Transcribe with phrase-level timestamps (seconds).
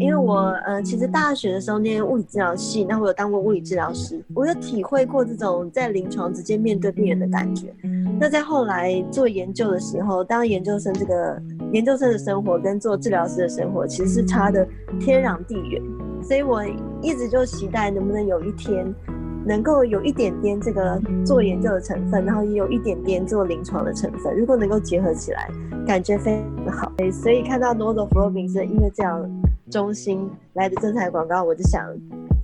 [0.00, 7.74] 因为我呃，其实大学的时候念物理治疗系，那我有当过物理治疗师，我有体会过这种在临床直接面对病人的感觉。
[8.20, 11.40] 那在后来做研究的时候，当研究生这个
[11.72, 14.66] 研究生的生活跟做治疗师的生活其实是差的
[14.98, 15.82] 天壤地远，
[16.22, 16.64] 所以我
[17.00, 18.86] 一直就期待能不能有一天。
[19.46, 25.50] 能够有一点点这个做研究的成分，然后也有一点点做临床的成分，如果能够结合起来，
[25.86, 26.90] 感觉非常好。
[27.12, 29.22] 所以看到 Northrop Robbins 的音乐治疗
[29.74, 31.84] 中心来的征才广告，我就想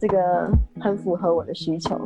[0.01, 0.51] 这个
[0.81, 2.01] 很符合我的需求。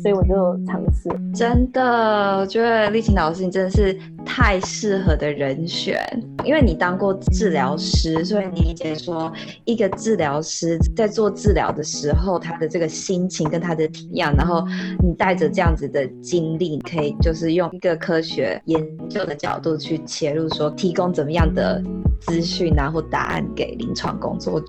[0.00, 6.00] 所以我就尝试，真的，我觉得立晴老师你真的是太适合的人选，
[6.44, 9.32] 因为你当过治疗师，所以你理解说
[9.64, 14.64] 一个治疗师在做治疗的时候，他的这个心情跟他的体验，然后
[15.02, 21.82] 你带着这样子的经历，可以就是用一个科学研究的角度去切入，说提供怎么样的
[22.20, 24.62] 资讯啊或答案给临床工作。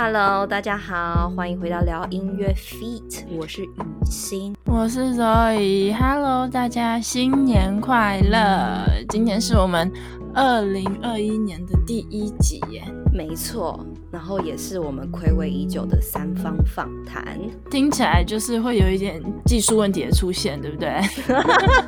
[0.00, 3.70] Hello，大家好，欢迎回到聊音乐 Feat，我是雨
[4.04, 5.92] 欣，我是 Zoe。
[5.92, 8.86] Hello，大家新年快乐！
[9.08, 9.92] 今天是我们
[10.32, 17.38] 二零二一年的第一集耶，没错，然后也是我们暌违已久的三方访谈，
[17.70, 21.00] 听起来就是会有一点技术问题的出现，对不对？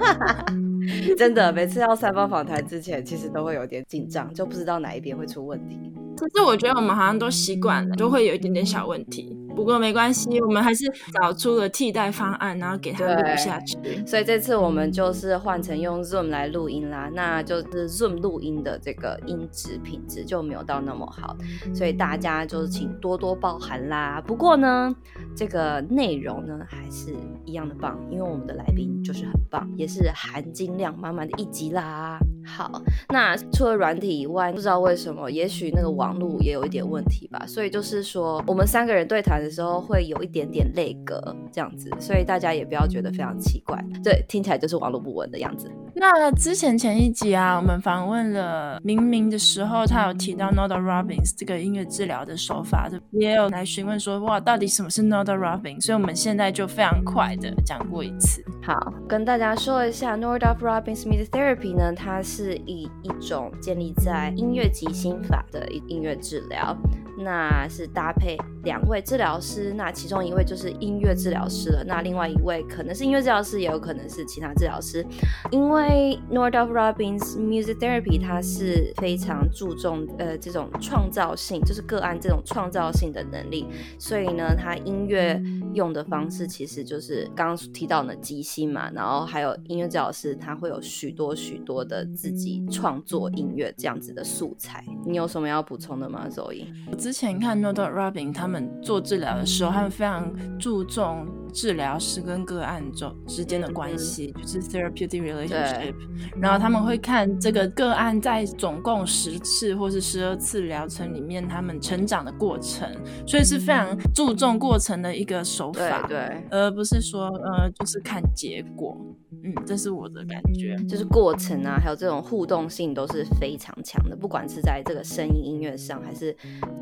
[1.16, 5.78] 真的，每次要三方访谈之前，其实都会有点紧张，就不知道哪一边会出问题。
[6.16, 9.34] 可是我觉得我们好像都习惯了，都会有一点点小问题。
[9.54, 10.84] 不过没关系，我们还是
[11.20, 13.76] 找出了替代方案，然后给他录下去。
[14.06, 21.36] 所以这次我们就是换成用 Zoom 来录音啦，那就是 Zoom 录音的这个音质品质就没有到那么好，
[21.74, 24.22] 所以大家就是请多多包涵啦。
[24.26, 24.94] 不过呢，
[25.36, 27.14] 这个内容呢还是
[27.44, 32.18] 一样的棒，因为我们的来宾就是很棒，也是含金量满满的一集啦。
[32.50, 37.44] 好，那除了软体以外，不知道为什么，也许那个网络也有一点问题吧。
[37.46, 43.82] 所以就是说，我们三个人对谈的时候会有一点点累格这样子，所以大家也不要觉得非常奇怪。
[44.02, 45.70] 对，听起来就是网络不稳的样子。
[45.94, 55.84] 那之前前一集啊，我们访问了明明的时候，他有提到 Northrop Robbins 这个音乐治疗的手法，也有来询问说，哇，到底什么是 Northrop Robbins？
[55.84, 58.42] 所以我们现在就非常快的讲过一次。
[58.62, 66.74] 好，跟大家说一下 Northrop Robbins Music Therapy 呢，它是是以一种建立在音乐即兴法的音乐治疗，
[67.18, 68.34] 那是搭配
[68.64, 75.04] 两位治疗师，那其中一位就是音乐治疗师了，那另外一位可能是音乐治疗师，也有可能是其他治疗师，
[75.50, 83.66] 因为 Northrop Robbins Music Therapy 它是非常注重呃这种创造性，就是个案这种创造性的能力，
[83.98, 85.38] 所以呢，它音乐
[85.74, 94.84] 用的方式其实就是刚刚提到的即兴嘛，然后还有音乐治疗师他会有许多许多的自己创作音乐这样子的素材。
[95.06, 96.66] 你有什么要补充的吗，Zoe？
[96.90, 105.94] 我之前看 Northrop Robbins 他们做治疗的时候，他们非常注重治疗师跟个案中之间的关系，嗯、就是 therapeutic relationship。
[106.40, 112.88] 然后他们会看这个个案在总共十次或是十二次疗程里面，他们成长的过程，
[113.26, 118.96] 所以是非常注重过程的一个手法，对，对，而不是说呃就是看结果。
[119.42, 126.36] 嗯，这是我的感觉，就是过程啊，还有这种这种互动性都是非常强的，不管是在这个声音音乐上，还是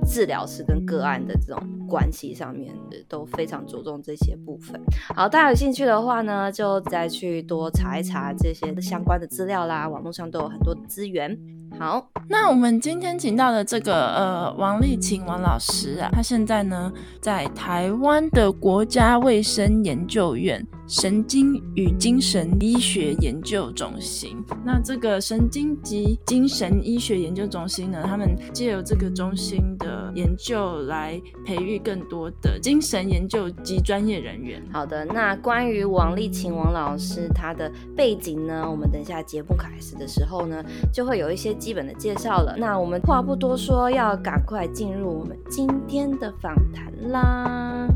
[0.06, 2.74] 治疗师跟个案的这种关系上面，
[3.06, 4.80] 都非常着重这些部分。
[5.14, 11.38] 好，大家有兴趣的话呢，就再去多查一查这些相关的资料啦，网络上都有很多资源。
[11.78, 16.90] 好，那我们今天请到的这个呃王立晴王老师啊，他现在呢
[17.20, 24.42] 在台湾的国家卫生研究院神经与精神医学研究中心。
[24.64, 34.62] 那这个神经及精神医学研究中心呢，他们借由这个中心的研究来培育更多的精神研究及专业人员。
[34.72, 41.54] 好的，那关于王立勤王老师他的背景呢，我们等一下节目开始的时候呢，就会有一些。
[41.58, 47.88] 基本的介绍了，那我们话不多说，要赶快进入我们今天的访谈啦。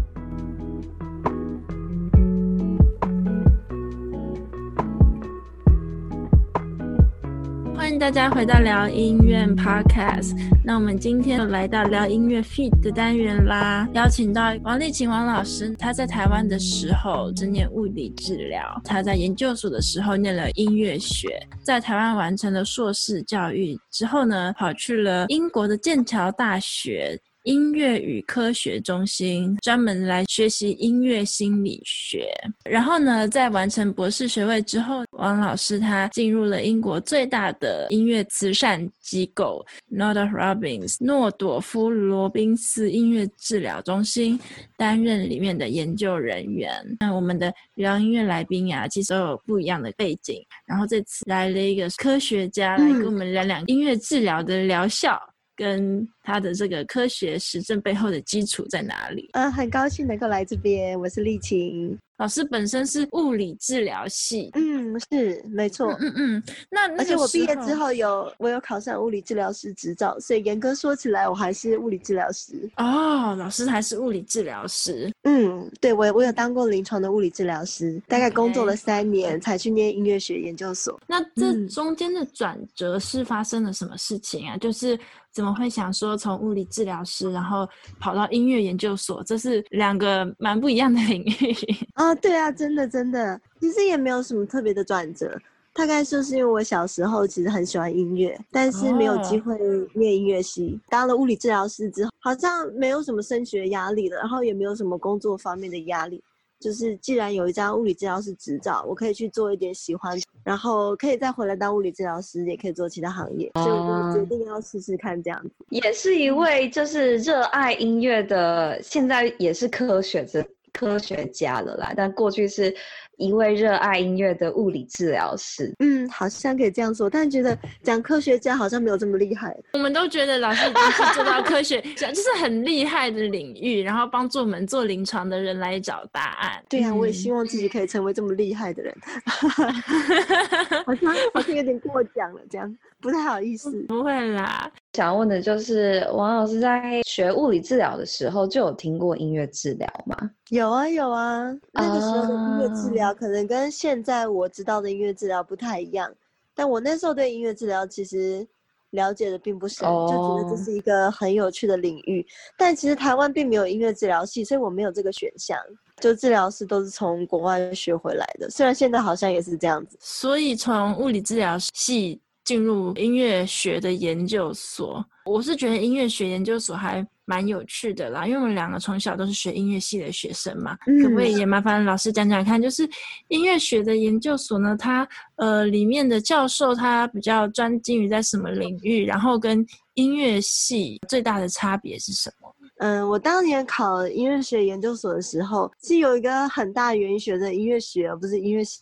[7.82, 10.36] 欢迎大家回到聊音乐 Podcast。
[10.64, 15.74] 那我们今天又来到聊音乐 feet 的单元啦，邀请到王丽琴王老师。
[15.76, 27.20] 他在台湾的时候只念物理治疗，他在研究所的时候念了音乐学，在台湾完成了硕士教育之后呢，跑去了英国的剑桥大学。
[27.44, 32.32] 音乐与科学中心，专门来学习音乐心理学。
[32.64, 44.38] 然后呢，在完成博士学位之后，王老师他进入了英国最大的音乐慈善机构 Northrop Robbins 诺朵夫罗宾斯音乐治疗中心，
[44.76, 46.72] 担任里面的研究人员。
[47.00, 50.40] 那我们的聊音乐来宾呀、啊，其实都有不一样的背景。
[50.64, 55.20] 然后这次来了一个科学家来跟我们聊聊音乐治疗的疗效。
[55.26, 59.28] 嗯跟他的这个科学实证背后的基础在哪里？
[59.32, 61.98] 嗯、呃，很高兴能够来这边，我是丽琴。
[62.18, 66.42] 老师本身是物理治疗系，嗯，是没错，嗯嗯，嗯。
[66.70, 72.70] 那，那而且我毕业之后有我有考上物理治疗师执照，所以严格说起来，我还是物理治疗师。
[72.76, 75.10] 哦，老师还是物理治疗师。
[75.22, 81.00] 嗯，对，我我有当过临床的物理治疗师，大概工作了三年才去念音乐学研究所。
[81.08, 84.56] 那这中间的转折是发生了什么事情啊？
[84.58, 84.96] 就是
[85.32, 87.68] 怎么会想说从物理治疗师，然后
[88.00, 89.22] 跑到音乐研究所？
[89.24, 91.54] 这是两个蛮不一样的领域。
[91.94, 95.38] 啊、哦，对啊，真的真的，其实也没有什么特别的转折，
[95.72, 99.58] 大概就是因为我小时候其实很喜欢音乐，但是没有机会
[99.94, 100.70] 念音乐系。
[100.70, 100.90] Oh.
[100.90, 106.22] 当了物理治疗师之后，好像没有什么升学压力了，然后也没有什么工作方面的压力。
[106.62, 115.50] 就是既然有一张物理治疗师执照，我可以去做一点喜欢，然后可以再回来当物理治疗师，也可以做其他行业，所以我就决定要试试看这样子。
[115.70, 120.42] 也是一位就是热爱音乐的，现在也是科学者。
[120.74, 122.74] 科学家了啦，但过去是
[123.16, 125.74] 一位热爱音乐的物理治疗师。
[125.78, 129.56] 嗯，好像可以这样说，但觉得讲科学家好像没有这么厉害。
[129.74, 136.62] 我们都觉得老师已经是做到科学家，就是很厉害的领域，然后帮助我们做临床的人来找答案。
[136.68, 138.94] 对呀、啊，我也希望自己可以成为这么厉害的人。
[140.84, 143.70] 好像好像有点过奖了，这样不太好意思。
[143.88, 144.70] 不会啦。
[144.92, 150.16] 想问的就是王老师在学物理治疗的时候就有听过音乐治疗吗？
[150.50, 156.14] 有啊有啊，那个时候的音乐治疗可能跟现在我知道的音乐治疗不太一样，
[156.54, 158.46] 但我那时候对音乐治疗其实
[158.90, 160.10] 了解的并不深，oh.
[160.10, 162.26] 就觉得这是一个很有趣的领域。
[162.58, 165.58] 但其实台湾并没有音乐治疗系，所以我没有这个选项。
[166.00, 169.96] 就治疗师都是从国外学回来的，虽然现在好像也是这样子。
[169.98, 172.20] 所以从物理治疗系。
[172.44, 182.86] 进入音乐学的研究所，我是觉得音乐学研究所还蛮有趣的啦，因为我们两个从小都是学音乐系的学生嘛，嗯、可不可以也麻烦老师讲讲看，就是
[183.28, 189.64] 音乐学的研究所呢，它呃里面的教授他比较专精于在什么领域，然后跟
[189.94, 192.54] 音乐系最大的差别是什么？
[192.78, 198.78] 嗯，我当年考音乐学研究所的时候，是有一个很大原因学的音乐学，而不是音乐系。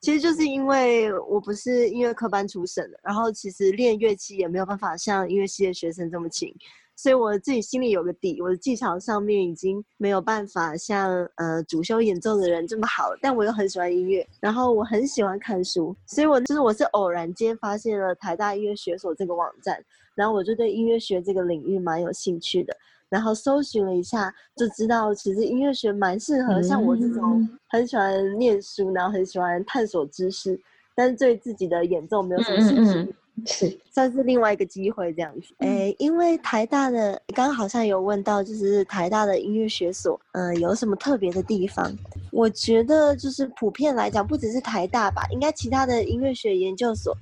[0.00, 6.54] 其实就是因为我不是音乐科班出身的，然后其实练乐器也没有办法像音乐系的学生这么勤，
[6.98, 13.12] 所以我自己心里有个底，我的技巧上面已经没有办法像呃主修演奏的人这么好。
[13.22, 19.80] 但我又很喜欢音乐，然后我很喜欢看书，所以我就是我是偶然间发现了台大音乐学所这个网站，
[20.16, 22.76] 然后我就对音乐学这个领域蛮有兴趣的。
[23.08, 30.60] 然后搜寻了一下，就知道其实音乐学蛮适合像我这种很喜欢念书，然后很喜欢探索知识，
[30.96, 33.14] 但是对自己的演奏没有什么兴趣，
[33.46, 35.54] 是 算是另外一个机会这样子。
[35.58, 41.94] 哎，因为台大的刚刚好像有问到，就是台大的音乐学所，嗯、呃，有什么特别的地方？
[42.32, 47.16] 我觉得就是普遍来讲，不只是台大吧，应该其他的音乐学研究所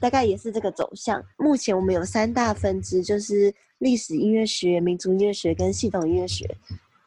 [0.00, 1.22] 大概也是这个走向。
[1.36, 3.54] 目前我们有三大分支，就是。
[3.78, 6.44] 历史音乐学、民族音乐学跟系统音乐学，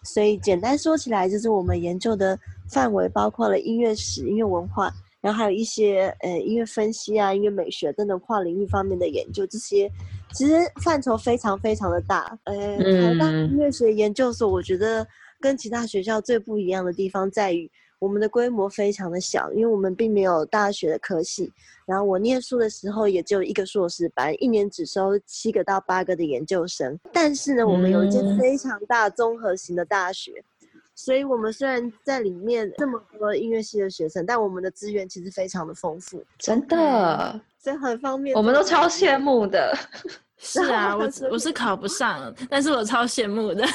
[0.04, 4.90] 所以简单说起来，就是我们研究的范围包括了音乐史、音乐文化，
[5.22, 9.48] 然后还有一些呃音乐分析啊、音乐美学等等跨领域方面的研究。
[9.48, 9.90] 这些
[10.34, 12.38] 其实范畴非常非常的大。
[12.44, 15.08] 呃，台大音乐学研究所，我觉得
[15.40, 17.72] 跟其他学校最不一样的地方在于。
[18.00, 21.54] 我们的规模非常的小，因为我们并没有大学的科系。
[21.86, 26.98] 然后我念书的时候也只有一个硕士班，一年只收七个到八个的研究生。
[27.14, 30.44] 但是呢，我们有一间非常大综合型的大学，嗯，
[31.04, 38.36] 所以我们虽然在里面这么多音乐系的学生，但我们的资源其实非常的丰富，真的，所以很方便。
[38.38, 39.76] 我们都超羡慕的。
[40.38, 43.66] 是啊，我我是考不上，但是我超羡慕的。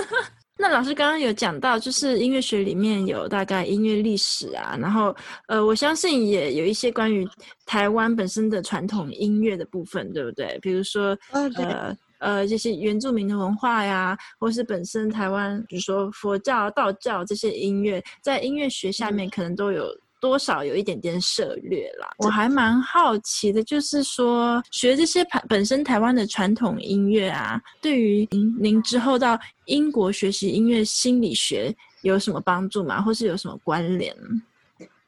[0.56, 5.14] 那老师刚刚有讲到，就是音乐学里面有大概音乐历史啊，然后
[5.48, 7.26] 呃，我相信也有一些关于
[7.66, 10.58] 台湾本身的传统音乐的部分，对不对？
[10.62, 19.86] 比如说呃呃这些原住民的文化呀，或是本身台湾，比如说佛教、道教这些音乐，在音乐学下面可能都有
[20.20, 22.08] 多少有一点点涉略啦。
[22.18, 33.02] 我还蛮好奇的，就是说学这些本身台湾的传统音乐啊，对于您您之后到英国学习音乐心理学有什么帮助吗？
[33.02, 34.16] 或是有什么关联？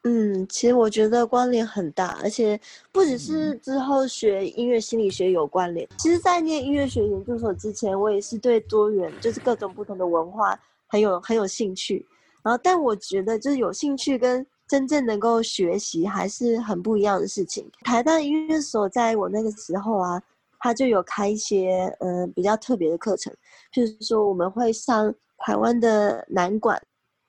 [0.09, 2.57] 嗯，其实我觉得关联很大，而且
[2.93, 5.85] 不只是之后学音乐心理学有关联。
[5.97, 12.07] 其实，在念音乐学研究所之前，我也是对多元，就是各种不同的文化很有很有兴趣。
[12.41, 17.69] 然后，但我觉得就是有兴趣跟真正能够学习还是很不一样的事情。
[17.83, 20.23] 台大音乐所在我那个时候啊，
[20.59, 23.35] 他就有开一些嗯、呃、比较特别的课程，
[23.73, 26.81] 就是说我们会上台湾的南管，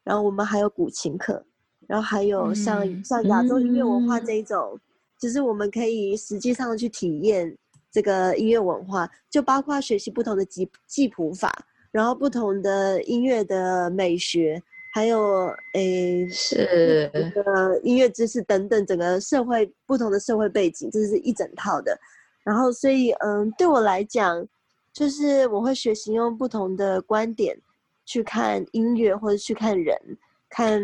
[0.05, 1.45] 然后我们还有古琴课。
[1.89, 4.81] 然后还有像、嗯、像亚洲音乐文化这一种，嗯、
[5.19, 7.57] 就是我们可以实际上去体验
[7.91, 11.51] 这个音乐文化，就包括学习不同的记记谱法，
[11.91, 14.63] 然后不同的音乐的美学，
[14.95, 21.99] 还有诶是这个音乐知识等等，整个社会不同的社会背景，这是一整套的。
[22.45, 24.47] 然后所以嗯，对我来讲，
[24.93, 27.59] 就是我会学习用不同的观点
[28.05, 29.97] 去看音乐或者去看人。
[30.51, 30.81] 看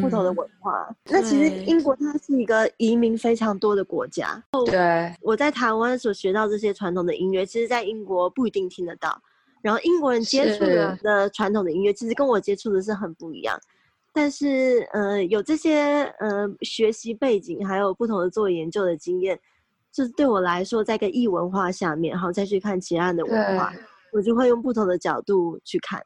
[0.00, 4.42] 不同的文化，嗯、那其实英国它是一个移民非常多的国家。
[4.66, 9.20] 对，我在台湾所学到这些传统的音乐，其实在英国不一定听得到。
[9.60, 13.56] 然后英国人接触的的传统的音乐，其实跟我接触的是很不一样。
[14.12, 19.38] 但是，呃，有这些呃学习背景，还有不同的做研究的经验，
[19.92, 23.72] 就是对我来说，在一个异文化下面，然后再去看其他的文化，
[24.12, 26.02] 我就会用不同的角度去看。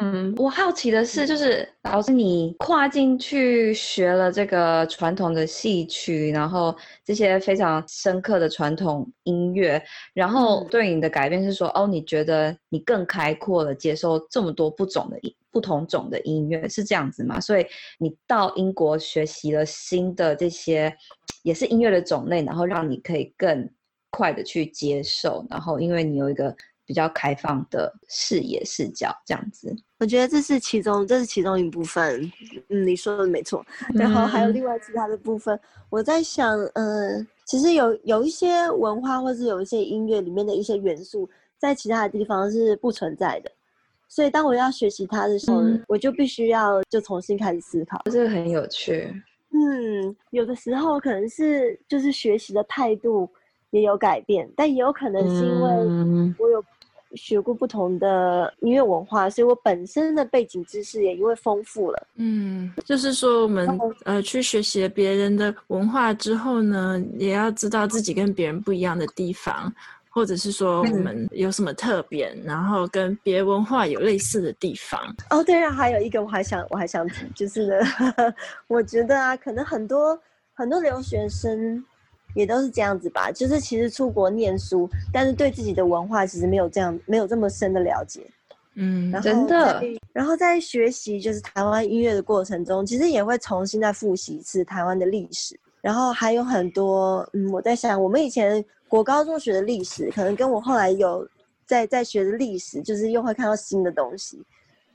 [0.00, 9.82] 嗯，我好奇的是，就是老师你跨进去学了这个传统的戏曲，然后这些非常深刻的传统音乐，
[10.14, 15.18] 然后对你的改变是说，哦，你觉得你更开阔了，接受这么多不种的
[15.50, 17.38] 不同种的音乐，是这样子吗？
[17.38, 17.66] 所以
[17.98, 20.90] 你到英国学习了新的这些，
[21.42, 23.68] 也是音乐的种类，然后让你可以更
[24.08, 26.56] 快的去接受，然后因为你有一个。
[26.84, 32.20] 比较开放的视野视角，这样子，我觉得这是其中，这是其中一部分。
[32.68, 33.64] 嗯，你说的没错。
[33.94, 35.60] 然后还有另外其他的部分，嗯、
[35.90, 43.50] 我在想，嗯、呃，其实有有一些文化，或是有一些音乐里面的一些元素，在其他的地方是不存在的。
[44.08, 48.02] 所以当我要学习它的时候，嗯、我就必须要就重新开始思考。
[48.06, 49.08] 这个很有趣。
[49.54, 53.30] 嗯，有的时候可能是就是学习的态度。
[53.72, 56.64] 也有改变，但也有可能是因为我有
[57.14, 62.06] 学过不同的音乐文化，嗯、所以我本身的背景知识也因为丰富了。
[62.16, 63.68] 嗯，就是说我们
[64.04, 69.70] 呃去学习了别人的文化之后呢，也要知道自己跟别人不一样的地方，
[70.08, 74.98] 或者是说我们有什么特别，嗯、然后跟别文化有类似的地方。
[75.30, 77.76] 哦，对啊，还有一个我还想我还想提，就是呢，
[78.68, 80.18] 我觉得啊，可能很多
[80.54, 81.84] 很多留学生。
[82.34, 88.26] 也都是这样子吧，就是其实出国念书，但是对自己的文化其实没有这样，没有这么深的了解。
[88.74, 89.82] 嗯，然后真的。
[90.14, 95.58] 然后在学习就是台湾音乐的过程中，其实也会重新再复习一次台湾的历史。
[95.82, 101.28] 然后还有很多，嗯，我在想，我们以前国高中学的历史，可能跟我后来有
[101.66, 104.42] 在在学的历史，就是又会看到新的东西。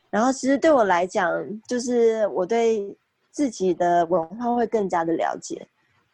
[0.09, 1.31] 然后其实对我来讲，
[1.67, 2.95] 就是我对
[3.29, 5.67] 自己的文化会更加的了解。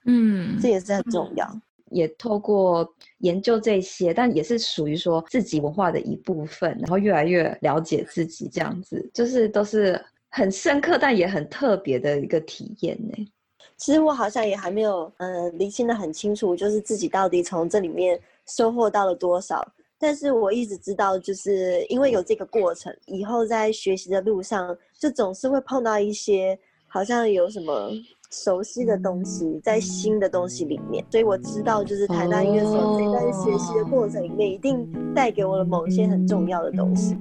[0.06, 1.48] 嗯，这也是很重要，
[1.92, 2.88] 也透过
[3.20, 13.32] 研究这些，但也是属于说自己文化的一部分，然后越来越了解自己，这样子就是都是很深刻，但也很特别的一个体验呢。
[13.78, 19.66] 其实我好像也还没有嗯理清的很清楚，就是自己到底从这里面收获到了多少。
[19.98, 27.90] 但是我一直知道，就是因为有这个过程，以后在学习的路上，就总是会碰到一些好像有什么。
[28.34, 37.16] 熟悉的东西在新的东西里面，所以我知道，就是台大音乐所这段学习的过程里面，一定带给我了某些很重要的东西。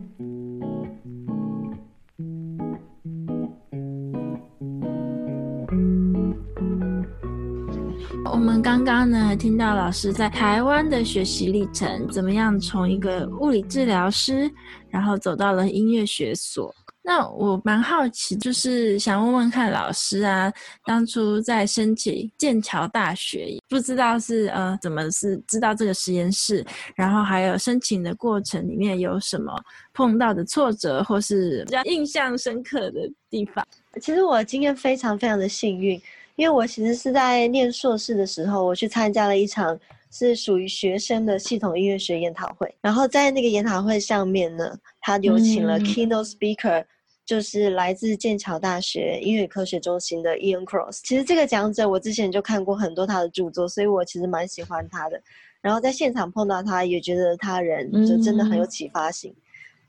[8.25, 14.50] 我们刚刚呢，听到老师在台湾的学习历程，怎么样从一个物理治疗师，
[14.88, 16.75] 然后走到了音乐学所。
[17.04, 20.52] 那我蛮好奇，就是想问问看老师啊，
[20.85, 29.52] 当初在申请剑桥大学，不知道是呃怎么是知道这个实验室，然后还有申请的过程里面有什么
[29.92, 33.66] 碰到的挫折，或是比较印象深刻的地方？
[34.00, 36.00] 其实我的经验非常非常的幸运，
[36.37, 39.76] 因为我其实是在念硕士的时候，我去参加了一场
[40.12, 46.85] 是属于学生的系统音乐学研讨会，然后在那个研讨会上面呢，他有请了 keynote speaker。
[47.25, 51.00] 就是来自剑桥大学音乐科学中心的 Ian Cross。
[51.04, 55.23] 其实这个讲者我之前就看过很多他的著作，所以我其实蛮喜欢他的。
[55.61, 59.31] 然后在现场碰到他，也觉得他人就真的很有启发性。
[59.31, 59.42] 嗯、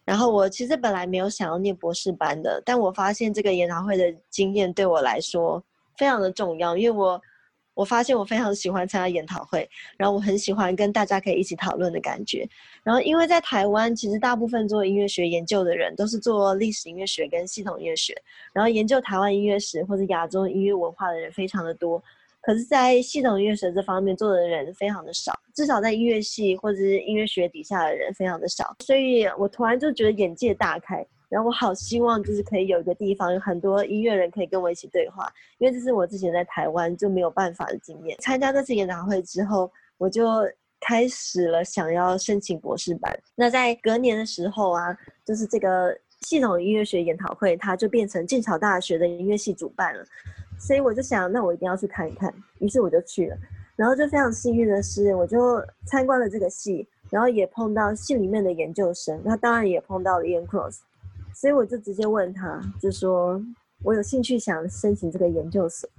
[0.06, 5.62] 然后我其实本来没有想要念博士班的，但我发现这个研讨会的经验对我来说
[5.98, 7.20] 非常的重要，因为我。
[7.74, 12.48] 我发现我非常喜欢参加研讨会，然后我很喜欢跟大家可以一起讨论的感觉。
[12.84, 18.16] 然后因为在台湾，其实大部分做音乐学研究的人都是做历史音乐学跟系统音乐学，
[18.54, 22.02] 然后研究台湾音乐史或者亚洲音乐文化的人非常的多。
[22.46, 28.76] 可是，在系统音乐学这方面做的人非常的少，至少在音乐系或者是音乐学底下的人非常的少。
[28.82, 31.06] 所以我突然就觉得眼界大开。
[31.34, 38.16] 然后我好希望就是可以有一个地方，有很多音乐人可以跟我一起对话，因为这是我之前在台湾就没有办法的经验。
[38.20, 40.28] 参加这次研讨会之后，我就
[40.80, 43.12] 开始了想要申请博士班。
[43.34, 50.06] 那在隔年的时候啊，就是这个系统音乐学研讨会，它就变成剑桥大学的音乐系主办了，
[50.60, 52.32] 所以我就想，那我一定要去看一看。
[52.60, 53.38] 于是我就去了，
[53.76, 60.82] 然后就非常幸运的是，我就参观了这个系，然后也碰到系里面的研究生，那当然也碰到了 Ian Cross。
[61.34, 63.42] 所以我就直接问他，就说
[63.84, 65.90] 我有兴趣想申请这个研究所，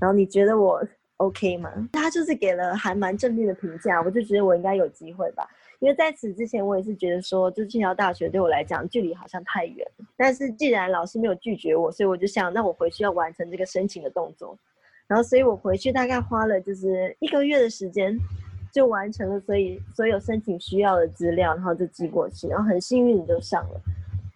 [0.00, 0.82] 然后你觉得我
[1.16, 1.70] OK 吗？
[1.92, 5.48] 他就是给了还蛮正面的评价，我就觉得我应该有机会吧。
[5.80, 9.86] 因为在此之前，我也是觉得说，就剑桥大学对我来讲距离好像太远。
[10.14, 14.58] 但是既然老师没有拒绝我，所以我就想，那我回去要完成这个申请的动作。
[15.06, 18.14] 然后，所以我回去大概花了就是一个月的时间，
[18.72, 23.80] 就完成了所以所有申请需要的资料，然后就寄过去，然后很幸运的就上了。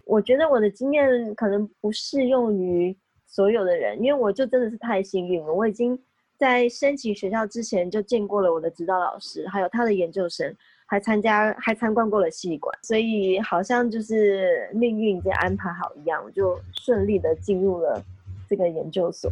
[0.06, 2.96] 我觉得我的经验可能不适用于
[3.26, 5.52] 所有的人，因为我就真的是太幸运了。
[5.52, 5.98] 我已经
[6.38, 10.54] 在申请学校之前就见过了我的指导老师，还有他的研究生，
[10.86, 18.02] 还参加还参观过了系馆，所以好像就是命运已经安排好一样，我就顺利的进入了
[18.48, 19.30] 这个研究所。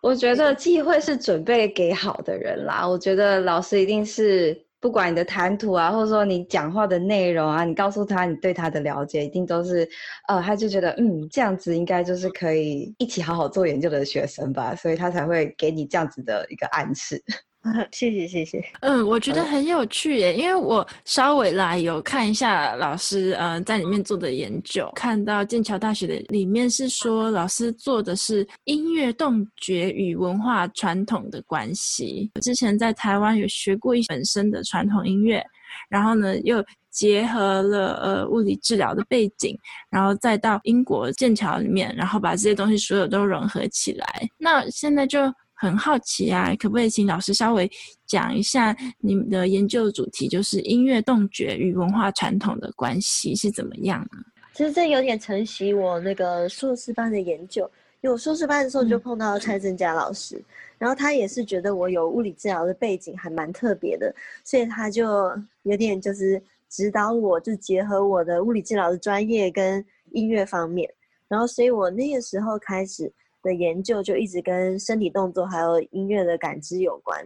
[0.00, 4.56] 我觉得机会是准备给好的人啦，我觉得老师一定是。
[4.82, 9.88] 不管你的谈吐啊，或者说你讲话的内容啊，你告诉他你对他的了解，一定都是，
[10.26, 17.22] 呃，他就觉得，嗯，这样子应该就是可以一起好好做研究的学生吧，所以他才会给你这样子的一个暗示。
[17.92, 32.28] 谢谢谢谢，嗯，我觉得很有趣耶，因为我稍微来有看一下老师呃在里面做的研究，看到剑桥大学的里面是说老师做的是音乐动觉与文化传统的关系。
[32.40, 35.40] 之前在台湾有学过一本身的传统音乐，
[35.88, 39.56] 然后呢又结合了呃物理治疗的背景，
[39.88, 44.28] 然后再到英国剑桥里面，然后把这些东西所有都融合起来。
[44.36, 45.32] 那现在就。
[45.62, 47.70] 很好奇啊，可不可以请老师稍微
[48.04, 54.18] 讲一下你们的研究主题，就是音乐动觉与文化传统的关系是怎么样呢？
[54.54, 57.62] 其实这有点承袭我那个硕士班的研究，
[58.00, 60.44] 因为我硕士班的时候就碰到蔡振佳老师，嗯、
[60.78, 70.92] 然后他也是觉得我有物理治疗的背景还蛮特别的，所以他就有点就是指导我，就结合我的物理治疗的专业跟音乐方面，
[71.28, 73.12] 然后所以我那个时候开始。
[73.42, 77.20] 的研究就一直跟身体动作还有音乐的感知有关，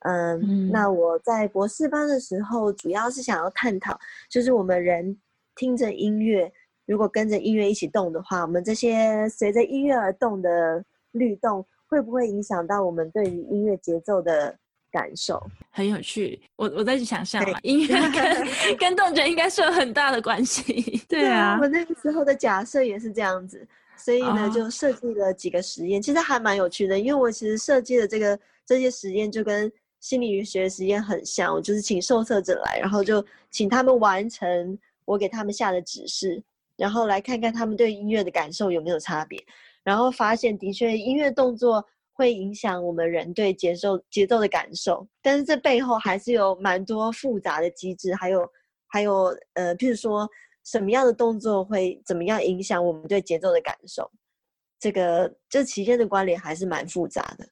[0.00, 5.16] 嗯，嗯，那我在博士班的时候，主要是想要探讨，就是我们人
[5.54, 6.52] 听着音乐，
[6.86, 14.56] 如果跟着音乐一起动的话，我们这些随着音乐而动的律动，会不会影响到我们对于音乐节奏的
[14.90, 15.40] 感受？
[15.70, 21.00] 很有趣，我我在想象嘛，音乐跟 跟动觉应该是有很大的关系。
[21.08, 23.66] 对啊，我那个时候的假设也是这样子。
[23.96, 26.98] 所以呢，就设计了几个实验，其实还蛮有趣的。
[26.98, 36.42] 因为我其实设计的这个这些实验就跟心理学实验很像，我就是请受测者来，然后就请他们完成我给他们下的指示，
[36.76, 39.42] 然后来看看他们对音乐的感受有没有差别。
[39.82, 48.46] 然后发现的确，音乐动作会影响我们人对节奏节奏的感受，但是这背后还是有蛮多复杂的机制，还有
[48.86, 50.28] 还有呃，譬如说。
[50.64, 54.10] 什么样的动作会怎么样影响我们对节奏的感受？
[54.80, 57.46] 这个这期间的关联还是蛮复杂的，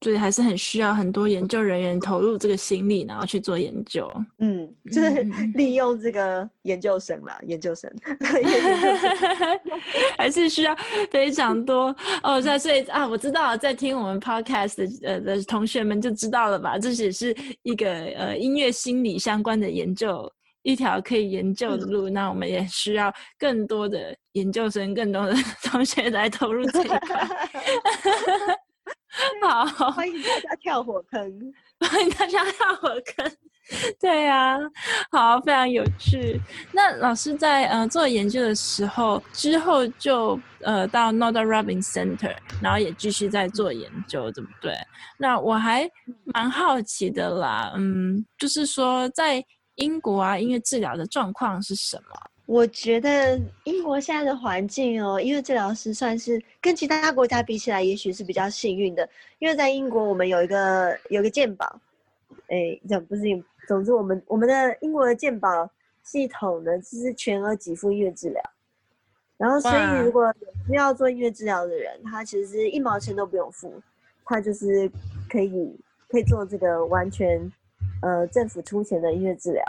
[0.00, 4.10] 所以还是很需要很多研究人员投入这个心力，然后去做研究。
[4.38, 5.22] 嗯，就是
[5.54, 7.92] 利用这个研究生啦，研究生，
[10.16, 10.74] 还是需要
[11.10, 12.40] 非常多哦。
[12.40, 16.78] 在所以啊，我知道在听我们 podcast 的呃的同学们就知道了吧？
[16.78, 20.32] 这只是一个呃音乐心理相关的研究。
[20.62, 27.28] 一条可以研究的路，嗯、那我们也需要更多的研究生、更多的 同学来投入这一块。
[29.42, 31.20] 好，欢迎大家跳火坑，
[31.86, 33.30] 欢迎大家跳火坑。
[34.00, 34.58] 对呀、啊，
[35.12, 36.40] 好，非常有趣。
[36.72, 44.74] 那老师在呃做研究的时候，之后就呃到 Northrop Robbins Center，然后也继续在做研究，对不对？
[45.18, 45.88] 那我还
[46.24, 49.44] 蛮好奇的啦，嗯，就是说在
[49.82, 52.30] 英国啊，音乐治疗的状况是什么？
[52.46, 61.80] 我觉得英国现在的环境哦，音乐治疗师算是跟其他国家比起来，也许是比较幸运的，因为在英国我们有一个有一个健保，
[62.48, 63.22] 哎，这不是。
[63.68, 65.70] 总之，我们我们的英国的健保
[66.02, 68.42] 系统呢，就是全额给付音乐治疗。
[69.36, 70.34] 然后，所以如果
[70.66, 73.80] 需要做音乐治疗的人，他其实是一毛钱都不用付，
[74.24, 74.90] 他就是
[75.30, 77.40] 可以可以做这个完全
[78.02, 79.64] 呃政府出钱的音乐治疗。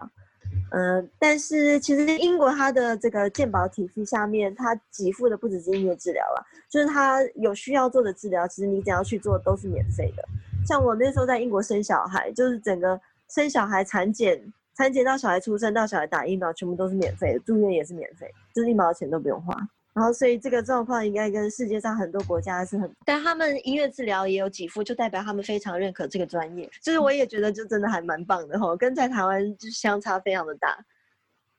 [0.71, 10.23] 嗯、呃，但是其实英国它的这个健保体系下面，它给付的不只是音乐治疗了，就是他有需要做的治疗，其实你只要去做都是免费的。
[10.67, 12.99] 像我那时候在英国生小孩，就是整个。
[13.29, 14.39] 生小孩、产检、
[14.77, 19.57] 产检到小孩出生到小孩打疫苗，全部都是免费的，住院也是免费，就是一毛钱都不用花。
[19.93, 26.69] 然后，所以这个状况应该跟世界上很多国家是很，但他们音乐治疗也有给付，就代表他们非常认可这个专业。
[26.81, 30.77] 就是我也觉得，就真的还蛮棒的吼，跟在台湾就相差非常的大。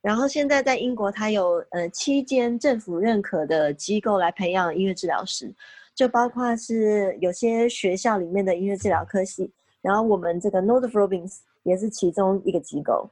[0.03, 5.55] 然后现在在英国，它有呃七间政府认可的机构来培养音乐治疗师，
[5.95, 11.39] 就包括是有些学校里面的音乐治疗科系，然后我们这个 Northrop Robbins。
[11.65, 13.09] 也是其中一个机构，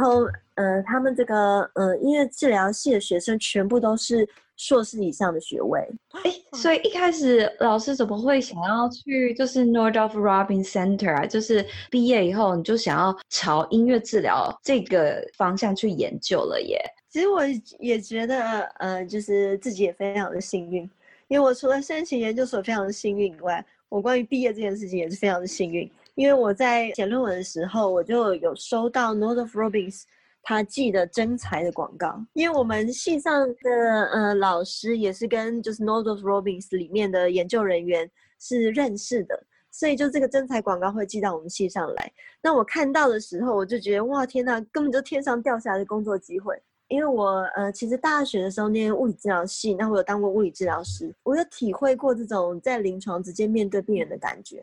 [0.00, 5.80] 后，呃，他们这个，呃，音乐治疗系的学生全部都是硕士以上的学位。
[6.24, 11.24] 哎，所以一开始老师怎么会想要去就是 Northrop Robbins Center 啊？
[11.24, 16.78] 就是毕业以后你就想要朝音乐治疗这个方向去研究了耶？
[17.08, 17.42] 其实我
[17.78, 20.82] 也觉得，呃，就是自己也非常的幸运，
[21.28, 25.90] 因为我除了申请研究所非常的幸运以外，我关于毕业这件事情也是非常的幸运。
[26.20, 30.02] 因为我在写论文的时候，我就有收到 North of Robbins
[30.42, 32.22] 他寄的征才的广告。
[32.34, 38.06] 因为我们系上的呃老师也是跟就是 North of Robbins 里面的研究人员
[38.38, 42.12] 是认识的，所以就这个征才广告会寄到我们系上来。
[42.42, 46.54] 那我看到的时候，我就觉得哇天呐，根本就天上掉下来的工作机会。
[46.88, 54.62] 因为我呃其实大学的时候念物理治疗系，那我有当过物理治疗师，我有体会过这种在临床直接面对病人的感觉。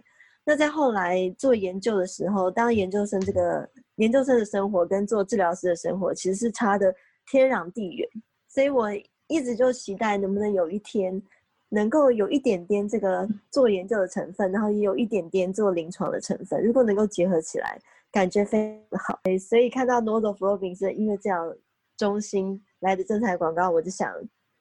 [0.50, 6.96] 那在后来做研究的时候，当研究生这个研究生的生活跟做治疗师的生活其实是差的
[7.30, 8.08] 天壤地远，
[8.48, 8.88] 所以我
[9.28, 11.22] 一直就期待能不能有一天
[11.68, 17.78] 能够有一点点这个做研究的成分，然后也有一点点做临床的成分，如果能够结合起来，
[18.10, 19.20] 感觉非常好。
[19.50, 21.54] 所以看到 Northrop Robbins 的音乐治疗
[21.98, 24.10] 中心来的正彩广告，我就想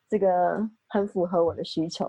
[0.09, 0.29] 这个
[0.89, 2.07] 很符合我的需求，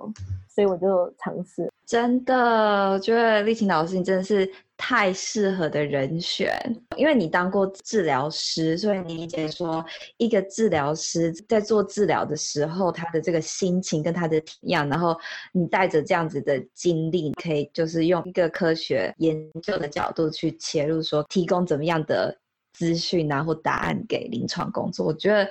[0.47, 1.69] 所以我就尝试。
[1.85, 6.53] 真的，我觉得丽琴老师你真的是太适合的人选，
[6.97, 9.83] 因为你当过治疗师，所以你理解说
[10.17, 15.17] 一个治疗师在做治疗的时候，他的这个心情跟他的体验，然后
[15.53, 22.37] 你带着这样子的经历，可以就是用一个科学研究的角度去切入，说提供怎么样的
[22.73, 25.05] 资讯啊或答案给临床工作。
[25.05, 25.49] 我觉得，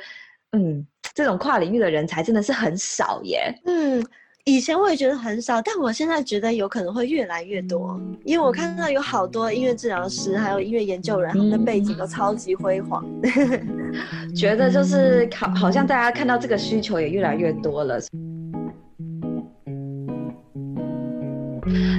[0.52, 3.52] 嗯，这种跨领域的人才真的是很少耶。
[3.64, 4.06] 嗯。
[4.48, 13.04] 以前我也觉得很少，但我现在觉得有可能会越来越多，因为我看到有好多音乐治疗师，还有音乐研究人，他们的背景都超级辉煌。
[14.36, 17.98] 觉得就是好，好像大家看到这个需求也越来越多了。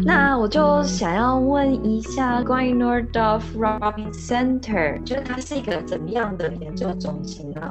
[0.06, 7.70] 那我就想要问一下关于 Northrop Robbins Center，觉得它是一个怎么样的研究中心呢？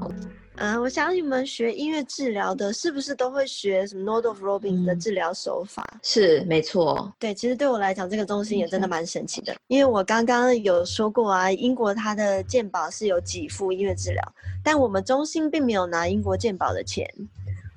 [0.58, 5.86] 嗯，我想你们学音乐治疗的，是不是都会学什么 Northrop Robbins 的治疗手法？
[5.92, 7.12] 嗯、是，没错。
[7.18, 17.06] 对，其实对我来讲，这个中心也真的蛮神奇的，因为我刚刚有说过啊，英国它的健保是有给付音乐治疗，但我们中心并没有拿英国健保的钱，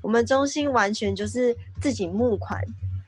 [0.01, 2.63] 我们中心完全就是自己募款，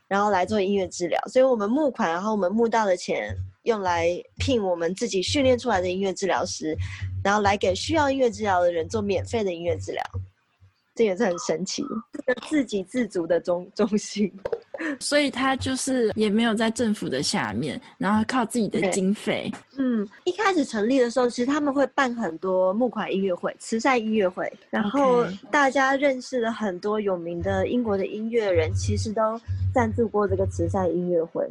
[0.10, 3.34] 然后来做音乐治疗，所以我们募款，然后我们募到的钱。
[3.63, 6.76] 用来聘我们自己训练出来的音乐治疗师，
[7.24, 10.04] 然后来给需要音乐治疗的人做免费的音乐治疗，
[10.95, 11.84] 这也是很神奇，
[12.50, 14.32] 自给自足的中 中心。
[15.00, 19.52] 所以他就是也没有在政府的下面，然后靠自己的经费。
[19.78, 29.39] 嗯，一开始成立的时候，其实他们会办很多募款音乐会、慈善音乐会，然后大家认识了很多有名的英国的音乐人，其实都
[29.71, 31.47] 赞助过这个慈善音乐会。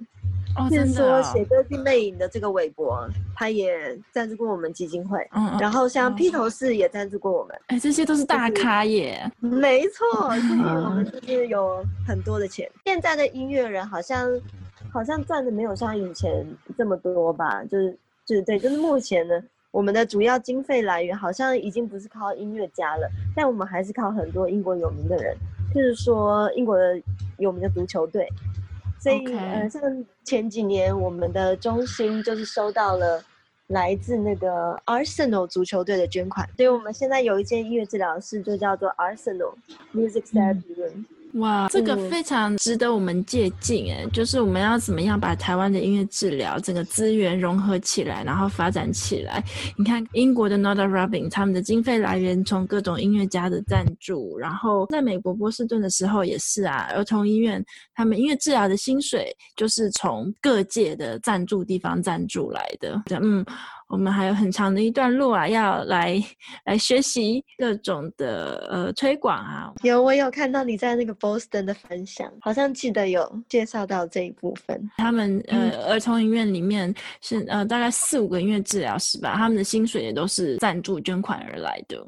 [0.57, 5.25] 哦，就是说写歌剧魅影的这个韦伯，他也赞助过我们基金会。
[5.33, 7.57] 嗯，然后像披头士也赞助过我们。
[7.69, 9.31] 哎、欸，这些都是大咖耶。
[9.41, 12.69] 就是、没错，所以 我们就是有很多的钱。
[12.85, 14.29] 现在的音乐人好像
[14.93, 16.45] 好像赚的没有像以前
[16.77, 17.63] 这么多吧？
[17.65, 25.37] 就是就是对，就是目前呢，我们的主要经费来源好像已经不是靠音乐家了，但我们还是靠很多英国有名的人，
[25.73, 27.01] 就是说英国的
[27.39, 28.29] 有名的足球队。
[29.01, 33.23] 所以.呃，像前几年我们的中心就是收到了
[33.69, 39.55] 来自那个 Arsenal 足球队的捐款，所以我们现在有一间音乐治疗室，就叫做 Arsenal
[39.95, 40.93] Music Therapy Room。
[40.95, 49.43] 嗯哇，这个非常值得我们借鉴哎，就是我们要怎么样把台湾的音乐治疗整个资源融合起来，然后发展起来。
[49.79, 57.65] 你看英国的 Nora Robin，他们的经费来源从各种音乐家的赞助，然后在美国波士顿的时候也是啊，儿童医院
[57.95, 63.01] 他们音乐治疗的薪水就是从各界的赞助地方赞助来的。
[63.21, 63.47] 嗯。
[63.91, 66.23] 我们还有很长的一段路啊，要来
[66.65, 69.73] 来学习各种的呃推广啊。
[69.83, 74.89] 有，我有看到你在那个 Boston 的分享，好像记得有介绍到这一部分。
[74.97, 82.07] 他们呃儿童医院里面是呃大概四五个音乐治疗师吧，他们的薪水也都是赞助捐款而来的。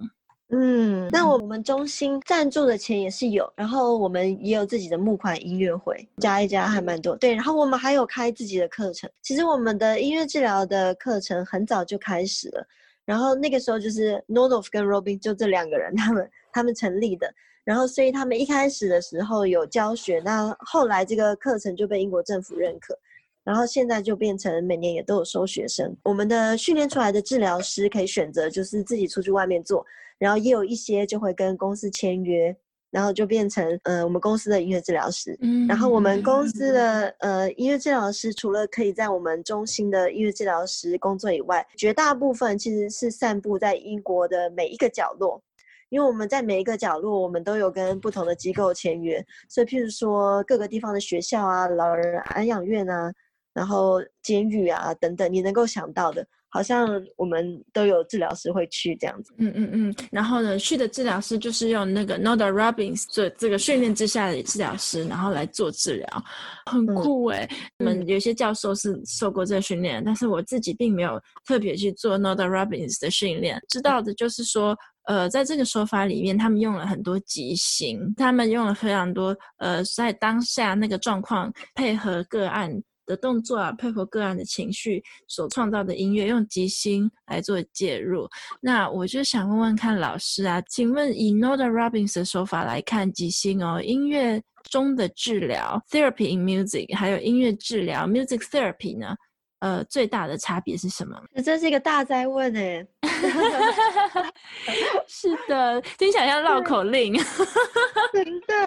[0.54, 7.16] 嗯，那我们中心赞助的钱也是有，然后我们也有自己的募款音乐会，加一加还蛮多。
[7.16, 9.08] 对，然后我们还有开自己的课程。
[9.22, 12.66] 其实我们的音乐治疗的课程很早就开始了，
[13.06, 17.32] 然后那个时候就是 Nordorf 跟 Robin 就这两个人，他们他们成立的。
[17.64, 22.94] 然后所以他们一开始的时候有教学，那后来这个课程就被英国政府认可，
[23.42, 25.96] 然后现在就变成每年也都有收学生。
[26.02, 29.82] 我们的训练出来的治疗师可以选择就是自己出去外面做。
[30.22, 32.56] 然后也有一些就会跟公司签约，
[32.92, 35.36] 然后就变成呃我们公司的音乐治疗师。
[35.40, 45.42] 嗯，然后我们公司的呃音乐治疗师除了可以在我们中心的音乐治疗师工作以外，绝大部分其实是散布在英国的每一个角落，
[45.88, 53.12] 因为我们在每一个角落我们都有跟不同的机构签约，所以譬如说各个地方的学校啊、老人安养院啊，
[53.52, 56.24] 然后监狱啊等等，你能够想到的。
[56.52, 56.86] 好像
[57.16, 66.24] 我们都有治疗师会去这样子，嗯嗯嗯，然后呢，去的治疗师就是用那个 Noda Robbins 这这个训练之下的治疗师，然后来做治疗，
[66.70, 67.48] 很酷诶。
[67.78, 82.82] 我们、嗯、有些教授是受过这个训练，但是我自己并没有特别去做 Noda Robbins 的训练，知道的就是说，呃，在这个说法里面，他们用了很多即兴，他们用了非常多，呃，在当下那个状况配合个案。
[83.12, 88.26] 的动作啊，配合个人的情绪所创造的音乐，用即兴来做介入。
[88.62, 99.14] 那我就想问问看老师啊，请问以 Nora Robbins 的手法来看即兴哦，音乐中的治疗 （therapy in music） 还有音乐治疗 （music therapy） 呢？
[99.62, 101.16] 呃，最大的差别是什么？
[101.44, 102.84] 这是一个大灾问哎。
[105.06, 107.14] 是的，听起来像绕口令。
[108.12, 108.66] 真的，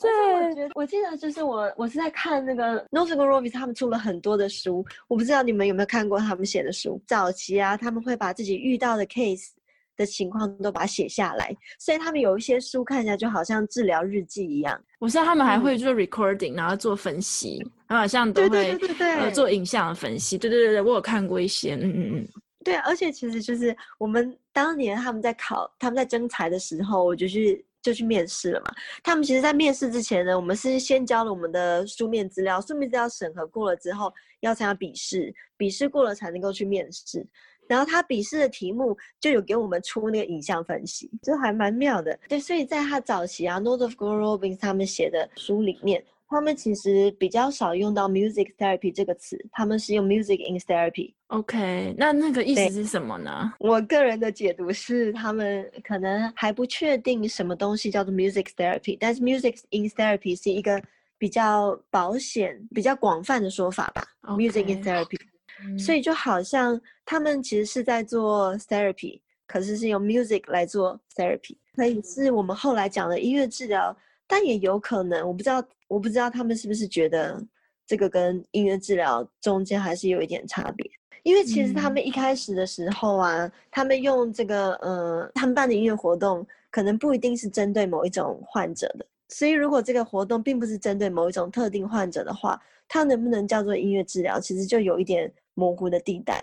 [0.00, 0.66] 对。
[0.74, 6.98] 我记得就是我，我是在看那个 Nordorf 跟 Robin 他们出了很多的书，我不知道你们有没有看过他们写的书。
[7.06, 9.48] 早期啊，他们会把自己遇到的 case
[9.98, 14.80] 的情况都把它写下来，所以他们有一些书看起来就好像治疗日记一样。
[15.00, 20.38] 我知道他们还会做 recording，、嗯、然后做分析，好像都会对对对对做影像的分析。
[20.38, 22.28] 对对对对，我有看过一些，嗯嗯嗯。
[22.64, 28.66] 对，而且其实就是我们当年他们在考，他们在征才的时候，我就去就去面试了嘛。
[29.02, 37.26] 他们其实，在面试之前呢，我们是先交了我们的书面资料，书面资料审核过了之后，要参加笔试，笔试过了才能够去面试。
[37.68, 42.18] 然后他笔试的题目就有给我们出那个影像分析，就还蛮妙的。
[42.28, 46.02] 对，所以在他早期啊，Nordorf and Robbins 他们写的书里面。
[46.30, 51.14] 他们其实比较少用到 music therapy 这个词，他们是用 music in therapy。
[51.28, 53.54] OK，那那个意思是什么呢？
[53.58, 60.78] 我个人的解读是，他们可能还不确定什么东西叫做 music therapy，但是 music in therapy 是一个
[61.16, 64.04] 比较保险、比较广泛的说法吧。
[64.36, 65.18] Music in therapy，、
[65.64, 73.96] 嗯、所以就好像他们其实是在做 therapy，可是是用 music 来做 therapy，可以是我们后来讲的音乐治疗。
[74.30, 77.42] 但也有可能，我不知道，我不知道他们是不是觉得
[77.86, 80.86] 这个跟音乐治疗中间还是有一点差别。
[81.22, 89.06] 因为其实他们一开始的时候啊，嗯、他们用这个，呃，他们办的音乐活动可能不一定是针对某一种患者的。
[89.30, 96.40] 所以如果这个活动并不是针对某一种特定患者的话，它能不能叫做音乐治疗，其实就有一点模糊的地带，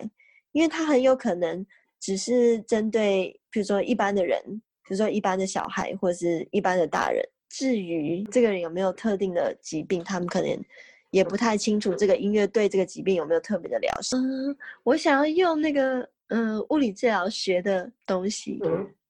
[0.52, 1.64] 因为它很有可能
[1.98, 4.38] 只是针对，比如说一般的人，
[4.86, 7.26] 比如说一般的小孩或者是一般的大人。
[7.48, 10.64] 至于这个人有没有特定的疾病，他们可能
[11.10, 11.94] 也不太清楚。
[11.94, 14.18] 这个音乐对这个疾病有没有特别的疗效？
[14.18, 18.60] 嗯，我想要用那个嗯物理治疗学的东西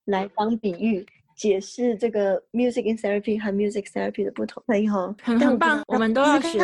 [0.05, 1.05] 来当比喻，
[1.37, 4.63] 解释这个 music in therapy 和 music therapy 的不同。
[4.67, 6.59] 可以哈，很棒，我们都要学。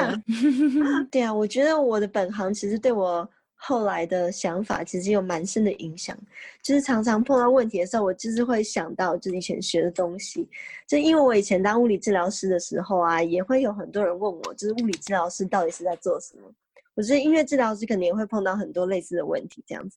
[1.12, 6.18] 对啊，我觉得我的本行其实对我后来的想法其实有蛮深的影响，
[6.62, 10.48] 就是常常碰到问题的时候，我就是会想到就是以前学的东西，
[10.88, 16.52] 就因为我以前当物理治疗师的时候啊，也会有很多人问我，就是物理治疗师到底是在做什么？
[16.94, 19.96] 我觉得音乐治疗师肯定也会碰到很多类似的问题，这样子，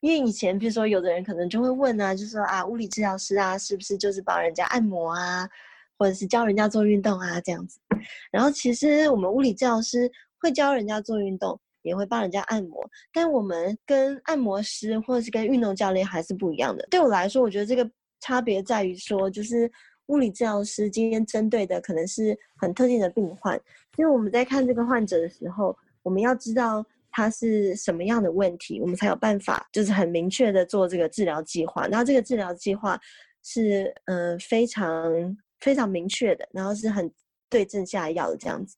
[0.00, 5.48] 因为以前比如说有的人可能就会问啊，就是说啊，物理治疗师啊，是不是就是帮人家按摩啊？
[5.98, 7.78] 或者是教人家做运动啊，这样子。
[8.30, 16.86] 然后其实我们物理治疗师会教人家做运动，也会帮人家按摩，但我们跟按摩师或者是跟运动教练还是不一样的。
[16.90, 19.70] 对我来说，我觉得这个差别在于说，就是
[20.08, 23.58] 物理治疗师今天针对的可能是很特定的病患，
[23.96, 26.84] 因为我们在看这个患者的时候，我们要知道
[27.16, 31.86] 他是什么样的问题，我们才有办法就是很明确的做这个治疗计划。
[31.88, 33.00] 然后这个治疗计划
[33.42, 35.36] 是嗯、呃、非常。
[35.58, 37.10] 非常明确的，然后是很
[37.48, 38.76] 对症下药的这样子。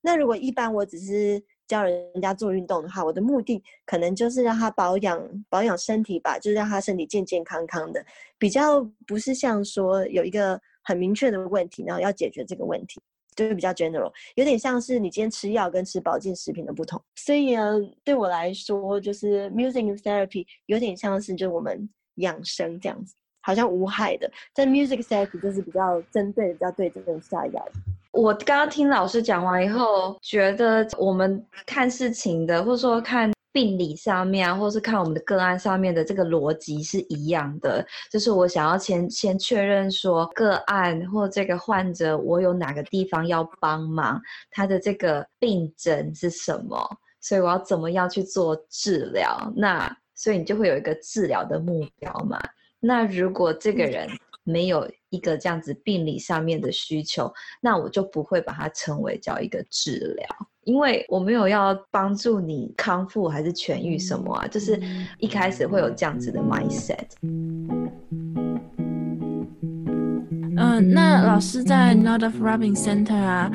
[0.00, 8.02] 那如果一般我只是教人家做运动的话，我的目的可能就是让他保养保养身体吧，就是让他身体健健康康的，
[8.38, 13.02] 比较不是像说有一个很明确的问题，然后要解决这个问题，
[13.36, 17.00] 就是比较 general，有点像是你今天吃药跟吃保健食品的不同。
[17.14, 23.14] 所以呢，对我来说，就是 music therapy 有点像是就我们养生这样子。
[23.42, 27.68] 好像无害的，但 music therapy 就是比较针对、比较对症下药。
[28.10, 37.82] 我刚刚听老师讲完以后，觉得我们看事情的，或者说看病理上面啊，或者是看我们的个案上面的这个逻辑是一样的。
[38.12, 46.86] 就是我想要先先确认说个案或这个患者，我有哪个地方要帮忙，他的这个病症是什么，
[47.22, 49.50] 所以我要怎么样去做治疗？
[49.56, 52.38] 那所以你就会有一个治疗的目标嘛。
[52.78, 54.06] 那如果这个人
[54.46, 60.26] 没有一个这样子病理上面的需求，那我就不会把它称为叫一个治疗，
[60.62, 64.80] 因为我没有要帮助你康复还是痊愈什么啊，就是
[65.18, 67.08] 一开始会有这样子的 mindset。
[67.22, 67.90] 嗯、
[70.56, 73.50] 呃，那老师在 Nordoff Robin Center 啊。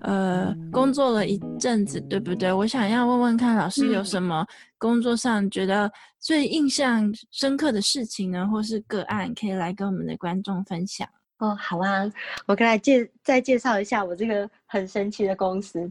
[0.00, 2.52] 呃，工作了一阵子，对不对？
[2.52, 4.46] 我想要问问看，老师有什么
[4.78, 11.08] 工作上觉得最印象深刻的事情呢，或是个案，可以来跟我们的观众分享？
[11.38, 12.10] 哦，好啊，
[12.46, 15.90] 我跟来介再介绍一下我这个很神奇的公司。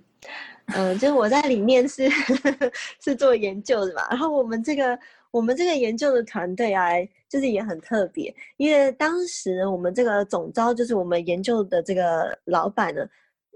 [0.68, 2.10] 嗯、就是我在里面是
[3.04, 4.98] 是做研究的嘛，然后我们这个
[5.30, 6.90] 我们这个研究的团队啊，
[7.30, 13.06] 就是也很特别，因为当时我们这个总招就是我们研究的这个老板呢。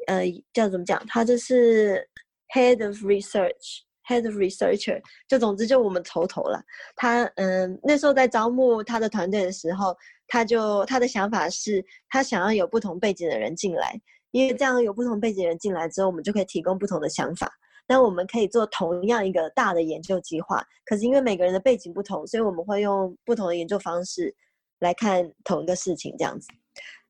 [0.08, 1.00] 呃，叫怎么讲？
[1.08, 2.08] 他就是
[2.52, 6.60] head of Research Head researcher，就总之就我们头头了。
[6.96, 9.96] 他嗯、那时候在招募他的团队的时候，
[10.28, 17.52] 他就他的想法是，他想要有不同背景的人进来，因为这样有不同背景人进来之后，我们就可以提供不同的想法。
[17.88, 24.36] 那我们可以做同样一个大的研究计划，可是因为每个人的背景不同，所以我们会用不同的研究方式
[24.80, 26.48] 来看同一个事情，这样子。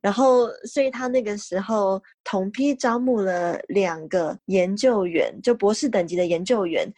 [0.01, 6.89] 然后，所以他那个时候同批招募了两个研究员，就博士等级的研究员，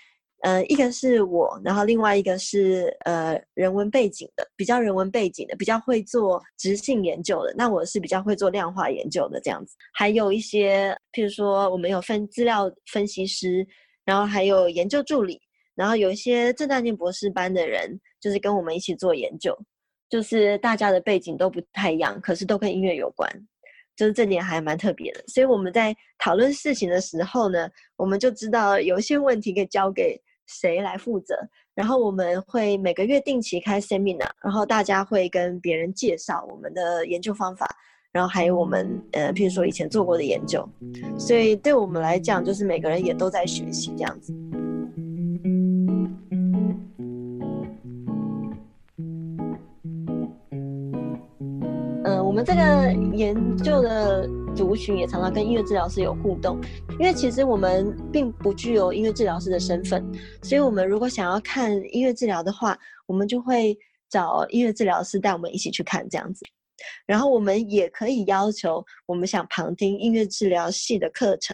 [0.44, 7.54] 呃，一个是我，然后另外一个是呃人文背景的，比较人文背景的，比较会做质性研究的。
[7.58, 9.76] 那我是比较会做量化研究的这样子。
[9.94, 13.66] 还有一些，譬如说我们有分资料分析师，
[14.06, 15.42] 然后还有研究助理，
[15.74, 19.58] 然后有一些正在念博士班的人，就是跟我们一起做研究。
[20.12, 23.28] 就是大家的背景都不太一样，可是都跟音乐有关，
[23.95, 25.24] 就是这点还蛮特别的。
[25.28, 31.34] 所以我们在讨论事情的时候呢，我们就知道有一些问题可以交给谁来负责。
[31.74, 37.65] 然后我们会每个月定期开 seminar，然后大家会跟别人介绍我们的研究方法，
[38.12, 40.67] 然后还有我们呃，譬如说以前做过的研究。
[41.17, 44.34] 所以对我们来讲，就是每个人也都在学习这样子。
[52.32, 60.02] 我们这个研究的族群也常常跟音乐治疗师有互动，因为其实我们并不具有音乐治疗师的身份，
[60.41, 63.78] 所以我们如果想要看音乐治疗的话，我们就会
[64.10, 66.46] 找音乐治疗师带我们一起去看这样子。
[67.06, 71.54] 然后我们也可以要求我们想旁听音乐治疗系的课程。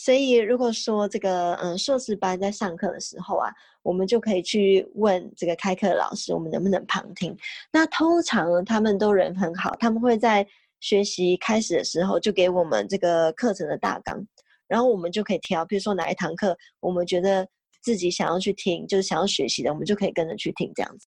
[0.00, 7.36] 所以，如果说这个嗯硕士班在上课的时候啊，我们就可以去问这个开课的老师，我们能不能旁听？
[7.72, 10.46] 那通常他们都人很好，他们会在
[10.78, 14.24] 学习开始的时候就给我们这个课程的大纲，
[14.68, 17.44] 然后我们就可以挑，比如说哪一堂课我们觉得
[17.82, 21.08] 自己想要去听，就是想要学习的，我们就可以跟着去听这样子。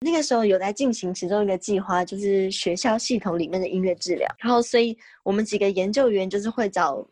[0.00, 7.08] 那个时候有在进行其中一个计划，就是学校系统里面的音乐治疗，然后所以我们几个研究员就是会找。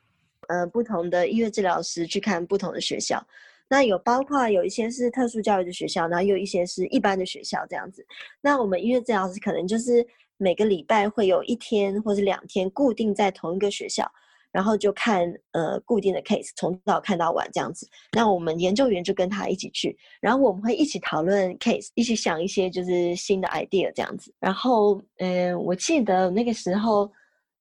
[0.48, 3.24] 呃，不同的音乐治疗师去看不同的学校，
[3.68, 8.06] 那有包括有一些是特殊教育的学校，然后有一些是一般的学校这样子。
[8.40, 14.10] 那我们音乐治疗师可能就是每个礼拜会有一天或是两天固定在同一个学校。
[14.52, 17.86] 然后就看呃固定的 case，从早看到晚这样子。
[18.12, 24.32] 那我们研究员就跟他一起去，然后我们会一起讨论 case，一起想一些就是新的 idea 这样子。
[24.40, 27.12] 然后嗯、我记得那个时候。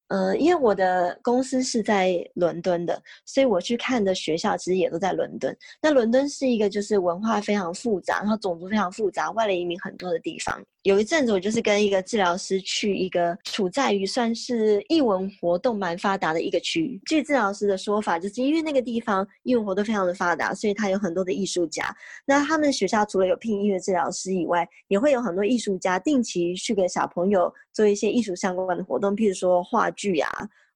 [0.08, 5.56] 呃，因为我的公司是在伦敦的，所以我去看的学校其实也都在伦敦。
[5.82, 10.64] 那伦敦是一个就是文化非常复杂，然后种族非常复杂，外来移民很多的地方。
[10.86, 17.02] 有一阵子我就是跟一个治疗师去一个处在于算是艺文活动蛮发达的一个区域。
[17.08, 21.84] 据治疗师的说法，就是因为那个地方艺文活动非常的发达，所以他有很多的艺术家。
[22.24, 30.30] 那他们学校除了有聘音乐治疗师以外，也会有很多艺术家定期去给小朋友做一些艺术相关的活动，譬如说话剧啊，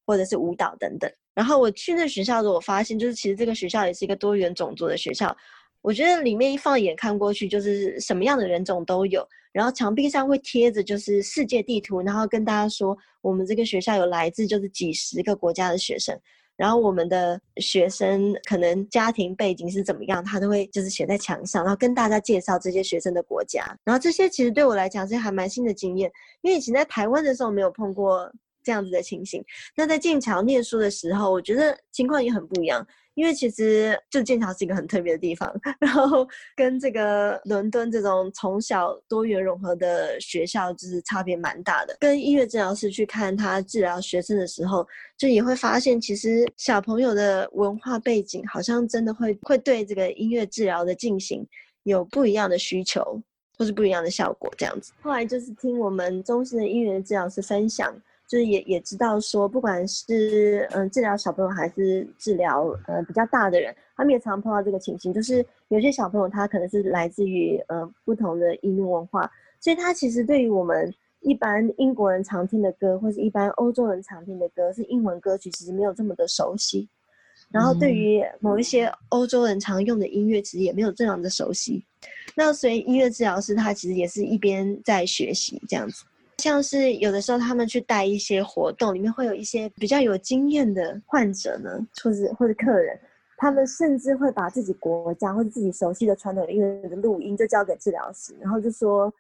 [0.07, 1.07] 或者是舞蹈等等。
[1.35, 5.37] 然后我去那学校的时候，我发现就是其实这个学校也是一个多元种族的学校。
[5.81, 9.27] 我觉得里面一放眼看过去，就是什么样的人种都有。
[9.51, 16.19] 然后墙壁上会贴着就是世界地图，然后跟大家说我们这个学校有来自就是几十个国家的学生。
[16.55, 23.65] 然后我们的学生可能家庭背景是怎么样，他都会就是写在墙上，然后跟大家介绍这些学生的国家。
[23.85, 26.11] 然后这些其实对我来讲是还蛮新的经验，
[26.41, 28.29] 因为以前在台湾的时候没有碰过
[28.69, 29.43] 这样子的情形。
[29.75, 32.85] 那在剑桥念书的时候，我觉得情况也很不一样。
[33.15, 41.97] 因为其实就剑桥是一个很特别的地方， 然后跟这个伦敦这种从小多元融合的学校就是差别蛮大的。
[41.99, 51.45] 跟音乐治疗师去看他治疗学生的时候，就也会发现，其实小朋友的文化背景好像真的会会对这个音乐治疗的进行
[51.83, 53.21] 有不一样的需求，
[53.57, 54.93] 或是不一样的效果这样子。
[55.01, 57.93] 后来就是听我们中心的音乐治疗师分享。
[58.29, 76.87] 就是也也知道说，不管是嗯治疗小朋友还是治疗呃比较大的人，他们也常碰到这个情形，就是有些小朋友他可能是来自于呃不同的移民文化，所以他其实对于我们一般英国人常听的歌，或是一般欧洲人常听的歌是英文歌曲，其实没有这么的熟悉。
[77.49, 81.83] 然后对于某一些欧洲人常用的音乐，其实也没有这样的熟悉。
[82.35, 86.05] 那所以音乐治疗师他其实也是一边在学习这样子。
[86.39, 91.69] 像是有的时候他们去带一些活动，里面会有一些比较有经验的患者呢，
[92.01, 92.97] 或者或者客人，
[93.37, 99.13] 他们甚至会把自己国家或者自己熟悉的传统音乐的录音就交给治疗师，然后就说，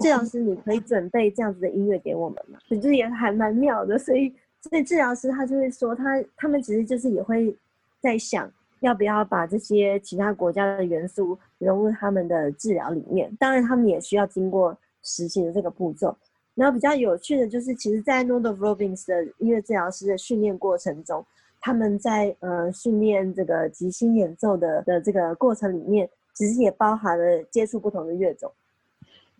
[0.00, 2.58] 治疗师你可以准备这样子的音乐给我们吗？
[2.66, 3.96] 所以这也还蛮妙的。
[3.96, 7.56] 所以所以治疗师他就会说他，他他们其实就是也会
[8.00, 8.50] 在想
[8.80, 13.34] 要不要把这些其他国家的元素融入他们的治疗里面。
[13.38, 16.16] 当然他们也需要经过实习的这个步骤。
[16.54, 21.26] 然后比较有趣的就是，其实，在 Northrop Robbins 的音乐治疗师的训练过程中，
[21.60, 28.52] 他们在呃训练这个即兴演奏的的这个过程里面，其实也包含了接触不同的乐种。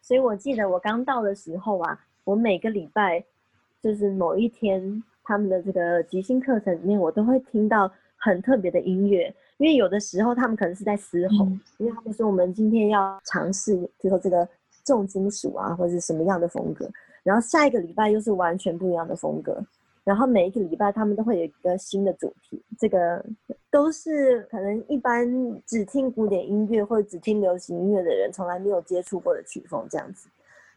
[0.02, 3.24] 所以我记得我刚到的时候啊，我每个礼拜
[3.80, 14.48] 就是某一天他们的这个即兴课程里面，我都会听到很特别的音乐，因为有的时候他们可能是在嘶吼，嗯、因为他们说我们今天要尝试，就说这个。
[14.84, 16.88] 重金属啊，或者是什么样的风格，
[17.22, 19.64] 然后下一个礼拜又是完全不一样的风格，
[20.04, 23.24] 然后每一个礼拜他们都会有一个新的主题，这个
[23.70, 25.26] 都是可能一般
[25.66, 30.28] 只听古典音乐或者只听流行音乐的人从来没有接触过的曲风这样子，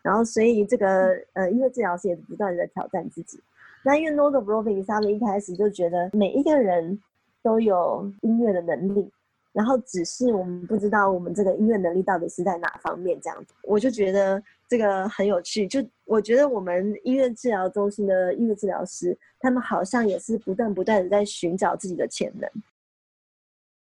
[0.02, 3.40] 然后所以这个呃音乐治疗师也不断的在挑战自己。
[3.84, 7.00] 那因为 Northrop Robbins 他们一开始就觉得每一个人
[7.44, 9.12] 都有音乐的能力。
[9.58, 14.40] 然后只是我们不知道我们这个音乐能力到底是在哪方面这样子，我就觉得
[14.70, 15.68] 这个很有趣。
[15.68, 22.48] 就我觉得我们音乐治疗中心的音乐治疗师，他们好像也是不断不断的在寻找自己的潜能，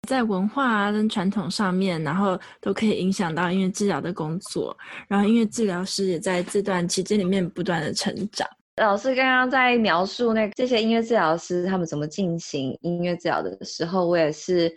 [0.08, 4.76] 在文化啊跟传统上面，然后都可以影响到音乐治疗的工作。
[5.08, 8.50] 然后音乐治疗师也在这段期间里面不断的成长。
[8.78, 14.76] 老师刚刚在描述那这些音乐治疗师他们怎么进行音乐治疗的时候，我也是。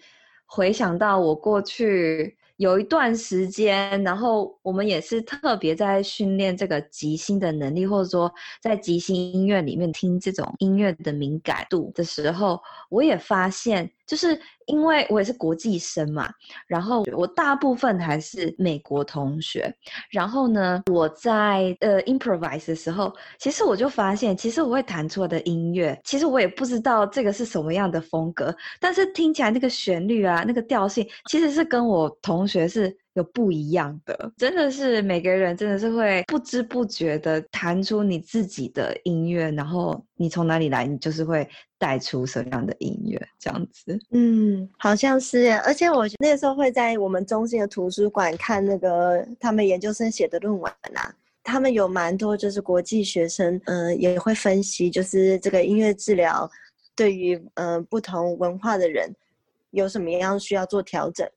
[0.54, 8.30] 回想到我过去有一段时间，然后我们也是特别在训练这个即兴的能力，或者说
[8.60, 13.90] 在即兴音乐里面听这种音乐的敏感度的时候，我也发现。
[14.12, 16.30] 就是因为我也是国际生嘛，
[16.66, 19.74] 然后我大部分还是美国同学，
[20.10, 41.46] 然后呢，我在呃 improvise 的时候，其实我就发现，其实我会弹出来的音乐，其实我也不知道这个是什么样的风格，但是听起来那个旋律啊，那个调性，其实是跟我同学是有不一样的，真的是每个人真的是会不知不觉的弹出你自己的音乐，然后你从哪里来，你就是会
[41.78, 43.98] 带出什么样的音乐，这样子。
[44.12, 56.50] 嗯，好像是，而且我那个时候会在我们中心的图书馆看那个他们研究生写的论文啊，他们有蛮多就是国际学生，嗯、呃，也会分析，就是这个音乐治疗
[56.96, 59.14] 对于嗯、呃、不同文化的人
[59.72, 61.28] 有什么样需要做调整。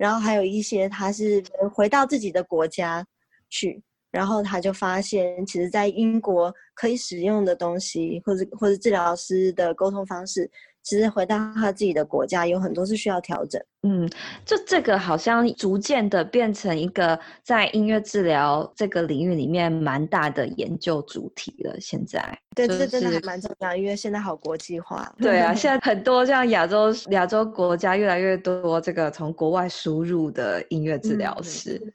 [0.00, 1.44] 然后还有一些，他是
[1.74, 3.06] 回到自己的国家
[3.50, 10.50] 去，然后他就发现，其实，在英国可以使用的东西，或者或者治疗师的沟通方式。
[10.90, 13.62] 其实回到他自己的国家，有很多是需要调整。
[13.82, 14.10] 嗯，
[14.44, 21.76] 就这个好像逐渐的变成一个在音乐治疗这个领域里面蛮大的研究主题了。
[21.80, 25.14] 现在，对，这真的还蛮重要，因为现在好国际化。
[25.16, 31.92] 对啊，现在 很多像亚洲亚洲国家越来越多这个从国外输入的音乐治疗师，嗯、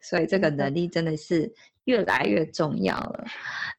[0.00, 1.52] 所以这个能力真的是。
[1.88, 3.24] 越来越重要了。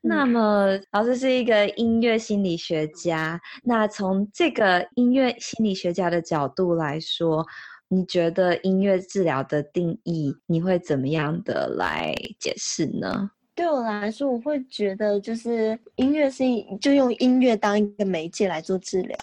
[0.01, 3.39] 那么，老师是一个音乐心理学家。
[3.63, 7.45] 那从这个音乐心理学家的角度来说，
[7.87, 13.29] 你觉得音乐治疗的定义，你会怎么样的来解释呢？
[13.53, 16.43] 对我来说，我会觉得就是音乐是
[16.81, 19.17] 就用音乐当一个媒介来做治疗，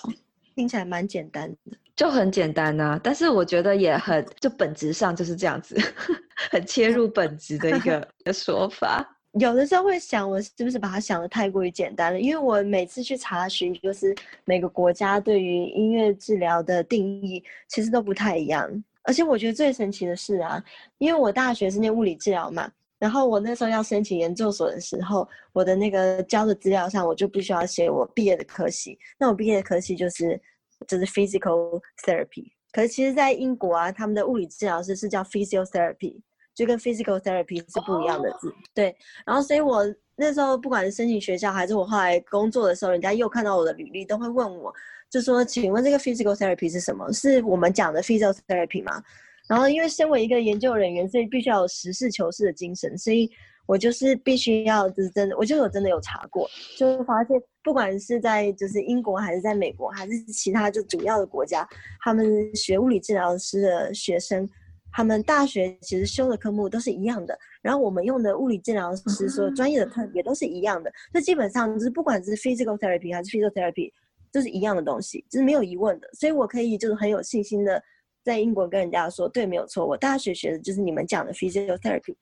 [0.55, 3.01] 听起来蛮简单的，就很简单啊。
[3.03, 5.77] 但是我觉得也很，就本质上就是这样子。
[6.53, 9.03] 很切入本质的一个的 说法，
[9.41, 12.21] 有的时候会想，我是不是把它想得太过于简单了？
[12.21, 18.71] 因为我每次去查询，就是每个国家对于音乐治疗的定义其实都不太一样。
[19.03, 20.63] 而且我觉得最神奇的是啊，
[20.99, 28.99] 因为我大学是念物理治疗嘛，然后我那时候要申请研究所的时候，我的那个交的资料上，我就必须要写我毕业的科系。
[29.19, 30.39] 那我毕业的科系就是
[30.87, 32.53] 就是 physical therapy。
[32.73, 36.21] 可是其实，在英国啊，他们的物理治疗师是叫 physiotherapy。
[36.55, 38.97] 就跟 physical therapy 是不一样的字，对。
[39.27, 39.85] 然后，所以我
[40.17, 44.73] 那时候不管是申请学校，还是我后来工作的时候，人家又看到我的履历，都会问我，
[45.11, 47.13] 就说：“请问这个 physical therapy 是什么？
[47.13, 49.03] 是我们讲的 physiotherapy 吗？”
[49.47, 53.31] 然后，因为身为一个研究人员，所以必须要有实事求是的精神，所以
[53.67, 61.69] 我就是必须要就是真的，我就有真的有查过，就发现不管是在就是英国，还是在美国，还是其他就主要的国家，
[62.01, 64.49] 他们学物理治疗师的学生。
[64.93, 73.93] 他们大学其实修的科目都是一样的，然后我们用的物理治疗师所有专业的课也都是一样的，这基本上就是不管是 physical therapy 还是 physiotherapy，
[74.33, 76.09] 就是一样的东西，就是没有疑问的。
[76.15, 77.83] 所以我可以就是很有信心的
[78.25, 82.15] 在英国跟人家说，对，没有错，我大学学的就是你们讲的 physiotherapy。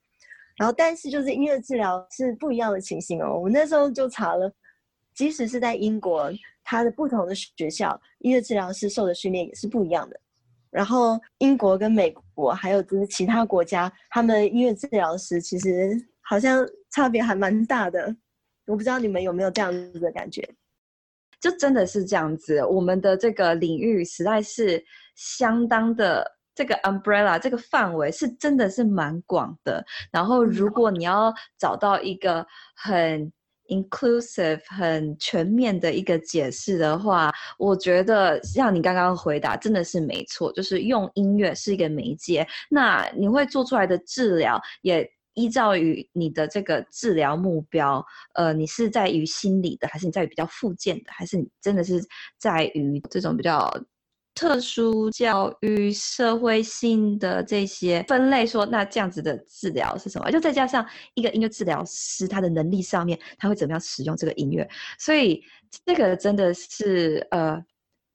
[0.57, 4.53] 然后但是就是音乐治疗是不一样的情形哦，我那时候就查了，
[5.15, 6.33] 即使是在英国，
[6.63, 10.21] 它的不同的学校，音乐治疗师受的训练也是不一样的。
[10.71, 18.15] 然后英国跟美国还有就是其他国家，他们音乐治疗师其实好像差别还蛮大的。
[18.67, 20.49] 我不知道你们有没有这样子的感觉？
[21.41, 24.83] 就真的是这样子，我们的这个领域实在是
[25.15, 29.85] 相当的，这个 umbrella 这个范围是真的是蛮广的。
[30.11, 32.47] 然后如果你要找到一个
[32.77, 33.33] 很
[33.69, 52.01] inclusive 很全面的一个解释的话，我觉得像你刚刚回答真的是没错，就是用音乐是一个媒介，那你会做出来的治疗也依照于你的这个治疗目标，呃，你是在于心理的，还是你在于比较复健的，还是你真的是
[52.39, 53.73] 在于这种比较。
[54.35, 60.31] 特殊教育、社会性的这些分类说，说那这样子的治疗是什么？
[60.31, 64.69] 就再加上一个音乐治疗师他的能力上面，他会怎么样使用这个音乐？
[64.99, 65.41] 所以
[65.87, 67.63] 这个真的是呃，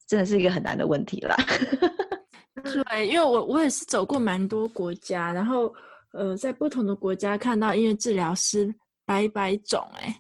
[0.08, 1.36] 真的是一个很难的问题啦。
[2.64, 5.74] 对，因为我我也是走过蛮多国家，然后
[6.12, 8.70] 呃，在不同的国家看到音乐治疗师
[9.06, 10.14] 百百种，哎，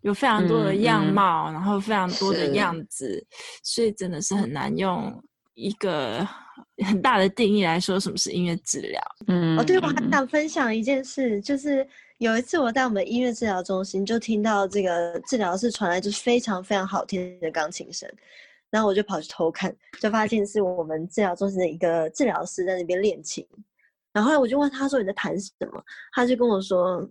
[0.00, 3.24] 有非常多的样貌，然后非常多的样子，
[3.62, 5.22] 所以真的是很难用。
[5.54, 6.26] 一个
[6.84, 9.00] 很大的定义来说，什么是音乐治疗？
[9.28, 11.86] 嗯，哦，对，我还想分享一件事，就是
[12.18, 18.08] 有一次我在我们音乐治疗中心，就听到这个治疗室传来就是非常非常好听的钢琴声，
[18.70, 23.46] 然后我就跑去偷看，就发现是我们治疗中心的一个治疗师在那边练琴，
[24.12, 25.82] 然后我就问他说，你在弹什么？
[26.12, 27.08] 他就跟我说，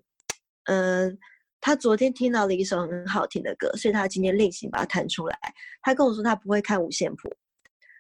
[0.66, 1.18] 嗯，
[1.62, 5.38] 他昨天听到了一首很好听的歌，所以他今天练习把它弹出来。
[5.82, 7.34] 他跟我说他不会看五线谱。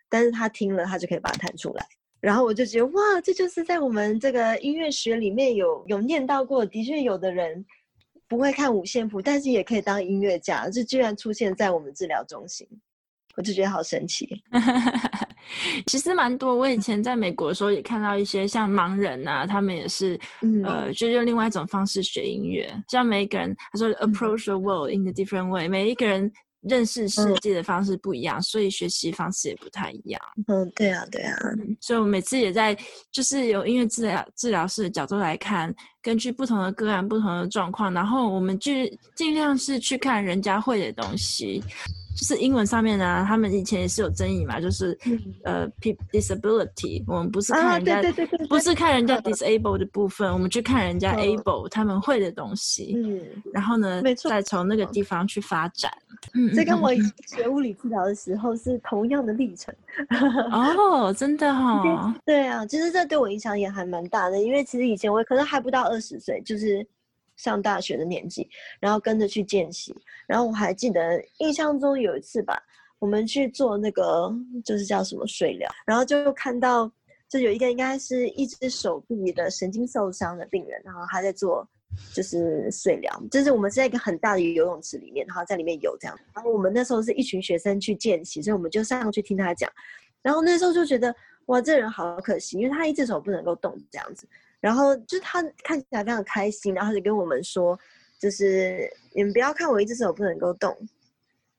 [0.09, 1.85] 但是他听了，他就可以把它弹出来。
[2.19, 6.65] 然后我就觉得，哇，这就是在我们这个音乐学里面有有念到过。
[6.65, 7.65] 的确，有的人
[8.29, 12.65] 不会看五线谱，但是也可以当音乐家，这居然出现在我们治疗中心，
[13.35, 14.41] 我就觉得好神奇。
[15.87, 16.55] 其实蛮多。
[16.55, 22.73] 我以前在美国的时候也看到一些像盲人啊，他们也是，嗯、呃，就用另外一种方式学音乐。
[22.87, 26.31] 像每一个人，他说 approach the world in a different way，、嗯、每一个人
[26.63, 30.21] 认识世界的方式不一样，嗯、所以学习方式也不太一样。
[30.47, 31.37] 嗯，对啊，对啊。
[31.79, 32.77] 所以我每次也在，
[33.11, 41.63] 就是有音乐治疗治疗师的角度来看，根据不同的个案、不同的状况，然后我们去尽量是去看人家会的东西。
[42.15, 45.69] 就是英文上面呢、啊，他们以前也是有争议嘛，就是、嗯、呃
[46.11, 48.13] ，disability，我们不是看人家，啊、
[48.47, 55.91] 不是看人家 disable 的部分，我们去看人家 able，、哦、他们会的东西，嗯，然后呢，没错，再从那个地方去发展。
[56.33, 56.93] 嗯，这跟我
[57.27, 59.73] 学物理治疗的时候是同样的历程。
[60.51, 66.85] 哦，真的哈、哦，对啊，其实这对我影响也还蛮大的，因为其实以前我可能还不到二十岁，就是。
[67.35, 68.47] 上大学的年纪，
[68.79, 69.95] 然后跟着去见习，
[70.27, 72.61] 然后我还记得印象中有一次吧，
[72.99, 76.89] 我们去做那个就是叫什么水疗，然后就看到
[77.27, 81.67] 就有一个应该是一只手臂的神经受伤的病人，然后他在做
[82.13, 89.71] 就是水疗，就是我们是在一个很大的游泳池里面，然后在里面游这样，然后我们那时候是一群学生去见习，所以我们就上去听他讲，
[90.21, 91.13] 然后那时候就觉得
[91.47, 94.27] 哇，这人好可惜，因为他一只手不能够动这样子。
[94.63, 97.77] 然后就是他看起来非常开心，然后就跟我们说，
[98.17, 100.73] 就是你们不要看我一只手不能够动，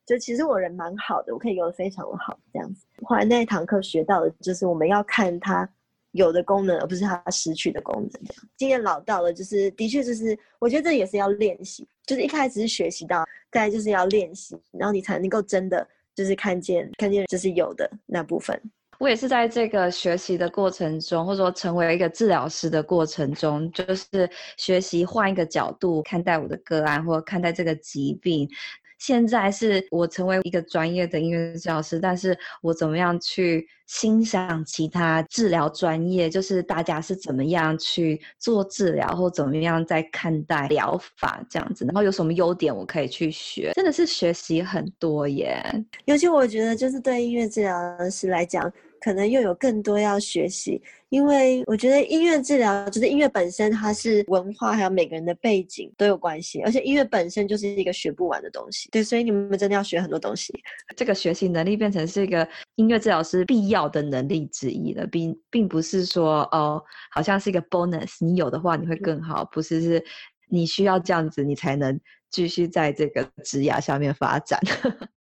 [0.07, 2.87] 就其实我人蛮好的，我可以游得非常的好这样子。
[3.03, 5.69] 后来那一堂课学到的就是我们要看他
[6.13, 8.21] 有的功能，而不是他失去的功能。
[8.57, 18.59] 经验老道了，就是的确就是我觉得这也是要练习，就是一开始是学习到，再就是要练习，然后你才能够真的就是看见看见就是有的那部分。
[18.99, 28.49] 我也是在这个学习的过程中，或者说成为一个治疗师的过程中，就是学习换一个角度看待我的个案，或看待这个疾病。
[28.97, 36.29] 现在是我成为一个专业的音乐治疗师，但是我怎么样去欣赏其他治疗专业？
[36.29, 43.73] 就是大家是怎么样去做治疗，或怎么样在看待疗法这样子，然后有什么优点我可以去学？
[43.75, 45.61] 真的是学习很多耶。
[46.05, 48.71] 尤其我觉得，就是对音乐治疗师来讲。
[49.05, 58.89] 可能又有更多要学习，因为我觉得音乐治疗就是音乐本身，它是文化还有每个人的背景都有关系，而且音乐本身就是一个学不完的东西。
[58.89, 60.51] 对，所以你们真的要学很多东西。
[60.95, 62.47] 这个学习能力变成是一个
[62.77, 66.81] 音乐治疗师必要的能力之一了，并并不是说哦，
[67.11, 70.03] 好像是一个 bonus，你有的话你会更好，不是，是
[70.49, 71.99] 你需要这样子，你才能
[72.31, 74.59] 继续在这个职涯下面发展。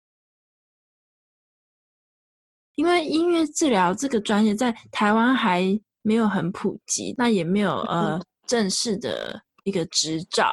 [2.76, 10.52] 因为音乐治疗这个专业在台湾还没有很普及，那也没有呃正式的一个执照。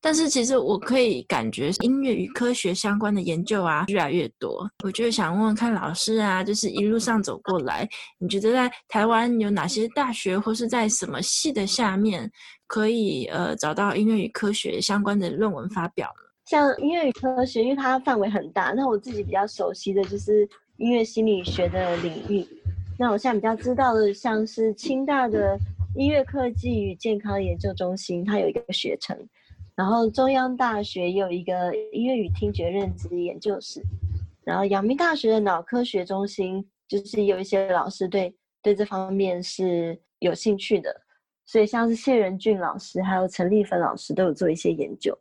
[0.00, 4.68] 但是其实我可以感觉音乐与科学相关的研究啊越来越多。
[4.82, 7.88] 我就想问问看老师啊，就是一路上走过来，
[8.18, 12.28] 你觉得在台湾有哪些大学或是在什么系的下面
[12.66, 16.28] 可以呃找到音乐与科学相关的论文发表呢？
[16.46, 20.48] 像音乐与科学，因为它范围很大，那我自己比较熟悉的就是。
[20.82, 22.44] 音乐心理学的领域，
[22.98, 25.56] 那我现在比较知道的，像是清大的
[25.94, 29.16] 音乐科技与健康研究中心，它有一个学程，
[29.76, 33.80] 然后中央大学也有一个音乐与听觉认知研究室，
[34.42, 40.92] 然后阳明大学的脑科学中心，就是有一些老师对对这方面是有兴趣的，
[41.46, 45.16] 所以像是谢仁俊老师还有陈立芬老师都有做一些研究，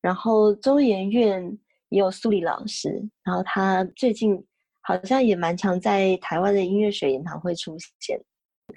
[0.00, 1.56] 然后中研院
[1.88, 4.44] 也有苏里老师，然后他最近。
[4.88, 8.18] 好像也蛮常在台湾的音乐学研讨会出现。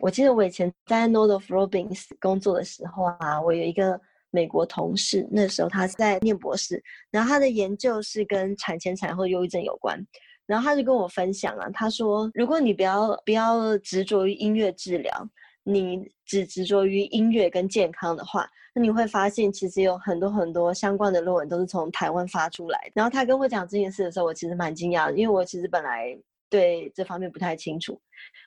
[0.02, 3.98] 我记得我以前在 Northrop Robbins 工作的时候啊，我有一个
[4.30, 10.06] 美国同事，那时候他在念博士，然后他的研究是跟产前产后忧郁症有关。
[10.46, 15.30] 然后他就跟我分享啊，他说，如果你不要不要执着于音乐治疗，
[15.64, 18.50] 你只执着于音乐跟健康的话。
[18.74, 22.90] 那你会发现，其实有很多很多相关的论文都是从台湾发出来。
[22.94, 26.18] 然后他跟我讲这件事的时候，我其实蛮惊讶的，因为我其实本来
[26.50, 28.00] 对这方面不太清楚，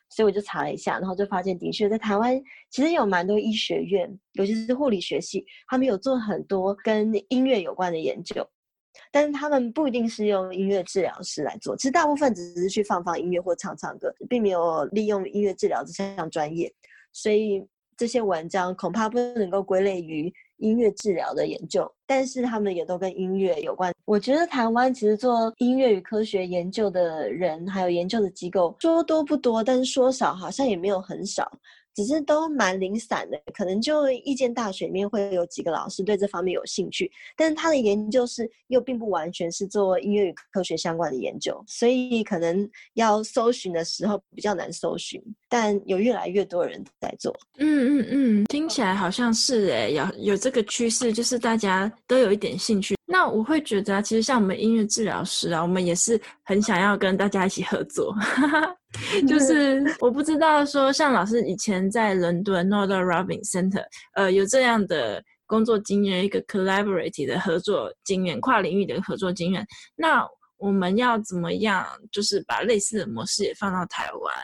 [0.09, 8.47] 所以我就查了一下，然后就发现，的确在台湾其实有蛮多医学院，尤其是护理学系，他们有做很多跟音乐有关的研究，
[9.13, 16.73] 但是他们不一定是用音乐治疗师来做，其实大部分只是去放放音乐或唱唱歌，并没有利用音乐治疗这项专业，
[17.15, 17.65] 所以。
[17.97, 23.95] 这些文章恐怕不能够归类于音乐治疗的研究，但是他们也都跟音乐有关。
[24.05, 31.49] 我觉得台湾其实做音乐与科学研究的人，还有研究的机构，说多不多，但是说少好像也没有很少。
[31.95, 45.23] 只是都蛮零散的，可能就一间大学里面会有几个老师对这方面有兴趣，但是他的研究是又并不完全是做音乐与科学相关的研究，所以可能要搜寻的时候比较难搜寻，
[45.55, 47.33] 但有越来越多人在做。
[47.59, 52.97] 嗯嗯嗯，听起来好像是诶，有有这个趋势，就是大家都有一点兴趣。
[53.07, 58.13] 那我会觉得啊，其实像我们音乐治疗师啊，我们也是很想要跟大家一起合作。
[59.29, 63.85] 就 是我不知道说，像老师以前在伦敦 Northrop Robin Center，
[64.15, 69.65] 呃，有这样的工作经验，一个 collaborative 的合作经验，跨领域的合作经验。
[69.95, 70.27] 那
[70.57, 74.35] 我们要怎么样，就是把类似的模式也放到台湾，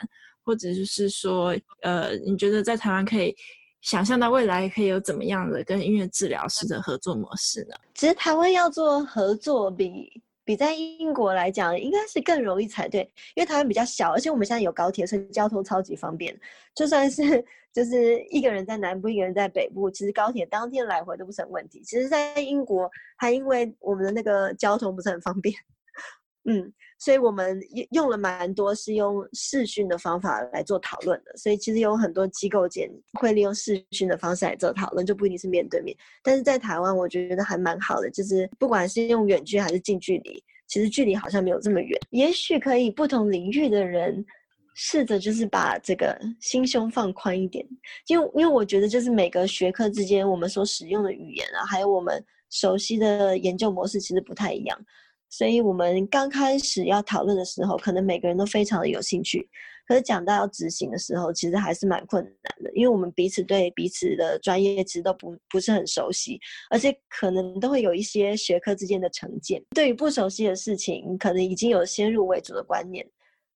[0.45, 3.35] 或者就是说，呃，你觉得在台湾可以
[3.81, 7.75] 想象到未来可以有怎么样的跟音乐治疗师的合作模式呢？
[7.95, 10.23] 其实台湾要做合作比。
[10.43, 13.03] 比在英国来讲，应该是更容易才对，
[13.37, 16.37] 因为台湾比较小，而且我们现在有高铁，所以交通超级方便。
[16.75, 21.81] 就算是就是一个人在南部，一个人在北部，其实高铁当天来回都不成问题。
[21.85, 25.55] 其实，在英国还因为我们的那个交通不是很方便，
[26.51, 31.37] 嗯，所以我们用了蛮多是用视讯的方法来做讨论的。
[31.37, 35.97] 所以其实有很多机构间会利用视讯的方式来做讨论，就不一定是面对面。
[36.23, 40.41] 但是在台湾，我觉得还蛮好的，就是不管是用远距还是近距离。
[40.69, 44.25] 其实距离好像没有这么远，也许可以不同领域的人
[44.75, 47.67] 试着就是把这个心胸放宽一点，
[48.07, 54.79] 因为因为我觉得就是每个学科之间我们所使用的语言啊，还有我们熟悉的研究模式其实不太一样。
[55.31, 59.49] 所以，我们刚开始要讨论的时候，可能每个人都非常的有兴趣。
[59.87, 69.61] 可是讲到要执行的时候，其实还是蛮困难的，因为我们彼此对彼此的专业其实都不不是很熟悉，而且可能都会有一些学科之间的成见。
[69.75, 73.05] 对于不熟悉的事情，可能已经有先入为主的观念，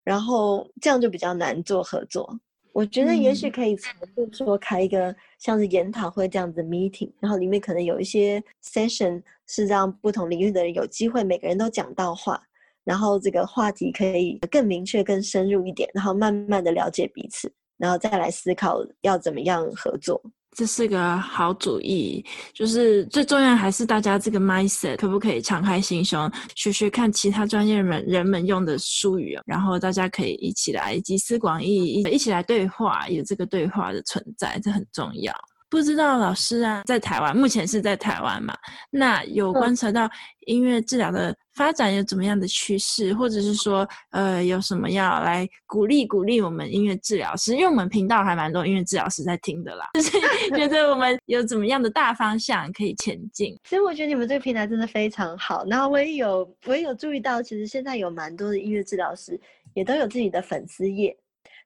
[0.02, 2.28] 然后这样就比较难做合作。
[2.74, 12.42] 我觉得也许可以，就是说开一个像是研讨会这样子的 meeting，然后里面可能有一些 session 是让不同领域的人有机会，每个人都讲到话，
[12.82, 20.20] 然后这个话题可以更明确、更深入一点，然后慢慢的了解彼此，然后再来思考要怎么样合作。
[20.54, 22.24] 这是个好主意，
[22.54, 35.34] 就是最重要还是大家这个 mindset 可不可以敞开心胸，学学看其他专业人人们用的术语，然后大家可以一起来集思广益，一起来对话，有这个对话的存在，这很重要。
[35.74, 38.56] 不知道老师啊，在台湾，目前是在台湾嘛？
[38.90, 40.08] 那有观察到
[40.46, 47.54] 音乐治疗的发展有怎么样的趋势，或者是说，呃，有什么要来鼓励鼓励我们音乐治疗师？
[47.56, 50.20] 因为我们频道还蛮多音乐治疗师在听的啦， 就是
[50.50, 53.58] 觉得我们有怎么样的大方向可以前进。
[53.64, 55.64] 其实我觉得你们这个平台真的非常好。
[55.66, 59.36] 然后我也有我也有注意到，其实现在有蛮多的音乐治疗师
[59.74, 61.16] 也都有自己的粉丝页，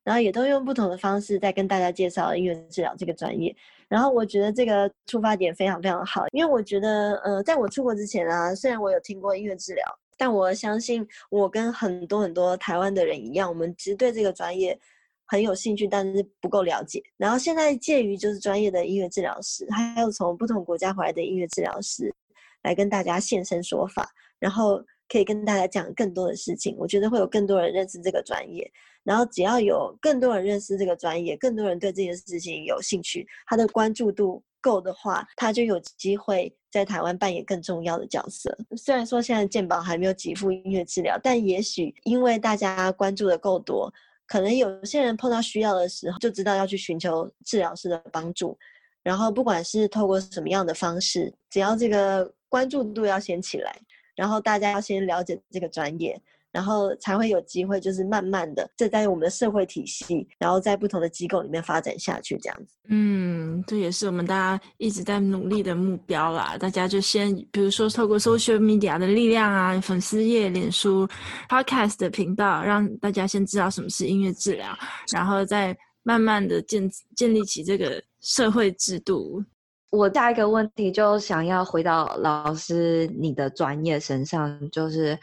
[0.02, 3.54] 然后也都用不同的方式在跟大家介绍音乐治疗这个专业。
[3.88, 9.84] 然后我觉得这个出发点非常非常好，因为我觉得，呃，在我出国之前啊，虽然我有听过音乐治疗，
[10.16, 14.78] 但我相信我跟很多很多台湾的人一样，我们其实对这个专业
[15.24, 17.02] 很有兴趣，但是不够了解。
[17.16, 22.14] 然后现在介于就是专业的音乐治疗师，还有从不同国家回来的音乐治疗师，
[22.62, 24.06] 来跟大家现身说法，
[24.38, 26.76] 然后可以跟大家讲更多的事情。
[26.78, 28.70] 我觉得会有更多人认识这个专业。
[29.04, 38.56] 然后只要有更多人认识这个专业，更多人对这件事情有兴趣，他的关注度够的话，他就有机会在台湾扮演更重要的角色。
[38.76, 43.90] 虽然说现在健保还没有给付音乐治疗，但也许因为大家关注的够多，
[44.26, 48.58] 可能有些人碰到需要的时候，就知道要去寻求治疗师的帮助。
[49.02, 53.74] 然后不管是透过什么样的方式，只要这个关注度要先起来，
[54.14, 56.20] 然后大家要先了解这个专业。
[56.52, 62.74] 然后才会有机会，就是慢慢的，这在我们的社会体系，然后在不同的机构里面发展下去，这样子。
[62.88, 66.56] 嗯，这也是我们大家一直在努力的目标啦。
[66.58, 71.06] 大家就先，比如说透过 social media 的力量啊，粉丝页、脸书、
[71.48, 74.66] podcast 的频道，让大家先知道什么是音乐治疗，
[75.12, 79.44] 然后再慢慢的建建立起这个社会制度。
[79.90, 85.18] 我下一个问题就想要回到老师你的专业身上，就是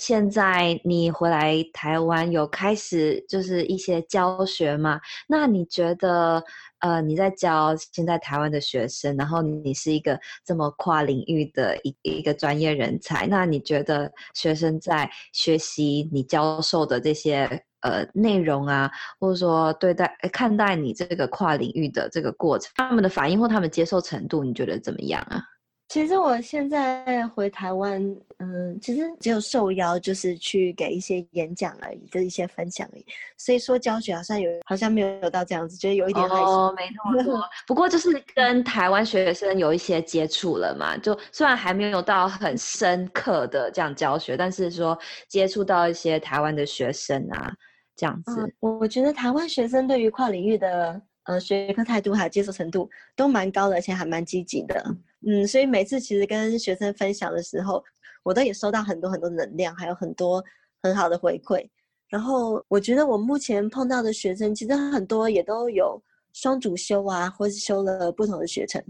[0.00, 4.98] 现在你回来台湾有开始就是一些教学吗？
[5.28, 6.42] 那你觉得
[6.78, 17.62] 呃你在教现在台湾的学生，然后你是一个这么跨领域的一一个专业人才，那你觉得学生在学习你教授的这些？
[17.82, 25.42] 呃，内容啊，或者说对待看待你这个跨领域的这个过程，他们的反应或他们接受程度，你觉得怎么样啊？
[25.90, 28.00] 其实我现在回台湾，
[28.38, 33.04] 嗯，其实只有受邀，就是去给一些演讲而已，就是一些分享而已。
[33.36, 36.44] 所以说教学好像有，好像没有到这样子，觉得有一点害羞。
[36.44, 37.42] 哦，没那么多。
[37.66, 47.52] 不过就是跟台湾学生有一些接触了嘛，就虽然还没有到很深刻的这样教学，但是说接触到一些台湾的学生啊，
[47.96, 48.48] 这样子。
[48.60, 51.02] 我、嗯、我觉得台湾学生对于跨领域的。
[51.24, 54.82] 呃，学科态度还有接受程度都蛮高的，而且还蛮积极的。
[55.26, 57.82] 嗯，所以每次其实跟学生分享的时候，
[58.22, 60.42] 我都也收到很多很多能量，还有很多
[60.82, 61.68] 很好的回馈。
[62.08, 66.02] 然后我觉得我目前碰到的学生，其实很多也都有
[66.32, 68.82] 双主修啊，或是修了不同的学程，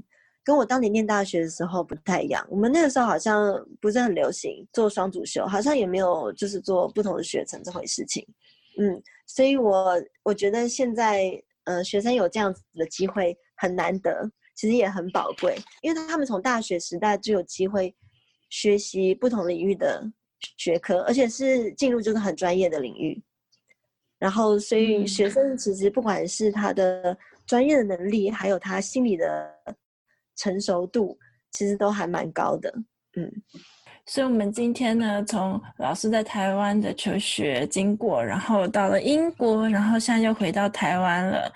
[0.45, 2.47] 跟我当年念大学的时候不太一样。
[2.49, 8.27] 我们那个时候好像不是很流行做双主修，好像也没有就是做不同的学程这回事情。
[8.79, 11.43] 嗯，所以我我觉得现在。
[11.65, 14.29] 呃，学生有这样子的机会很难得，
[14.61, 17.97] 其实也很宝贵，因为他们从大学时代就有机会
[18.51, 20.05] 学习不同领域的
[20.59, 23.19] 学科，而且是进入就是很专业的领域。
[24.19, 29.51] 然后，所以学生其实不管是他的专业的能力，还有他心理的
[30.37, 31.19] 成熟度，
[31.53, 32.71] 其实都还蛮高的。
[33.17, 33.33] 嗯。
[34.11, 41.49] 所以，我们今天呢，从老师在台湾的求学经过，然后到了英国，然后现在又回到台湾了。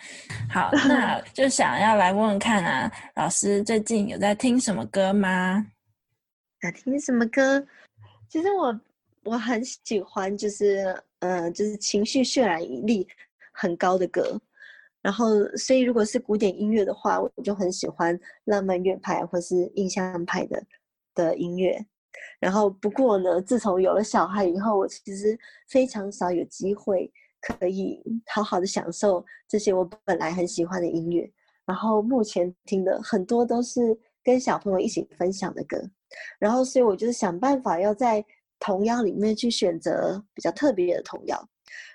[0.49, 5.67] 好，那 就想要来问问看啊，老师最近有在听什么歌吗？
[6.61, 7.67] 在听什么歌？
[8.29, 8.81] 其实我
[9.25, 13.05] 我很喜欢，就是呃，就是情绪渲染力
[13.51, 14.41] 很高的歌。
[15.03, 20.63] 然后，所以如果是古典音乐的话，我就很喜欢浪漫乐派或是印象派的
[21.17, 21.85] 的音乐。
[22.41, 25.39] 然后，不过呢，自从有了小孩以后，我其实
[25.69, 27.11] 非常少有机会
[27.41, 31.31] 可以好好的享受这些我本来很喜欢的音乐。
[31.67, 33.81] 然后目前听的很多都是
[34.23, 35.79] 跟小朋友一起分享的歌。
[36.39, 38.25] 然后，所以我就是想办法要在
[38.61, 41.49] 童谣里面去选择比较特别的童谣。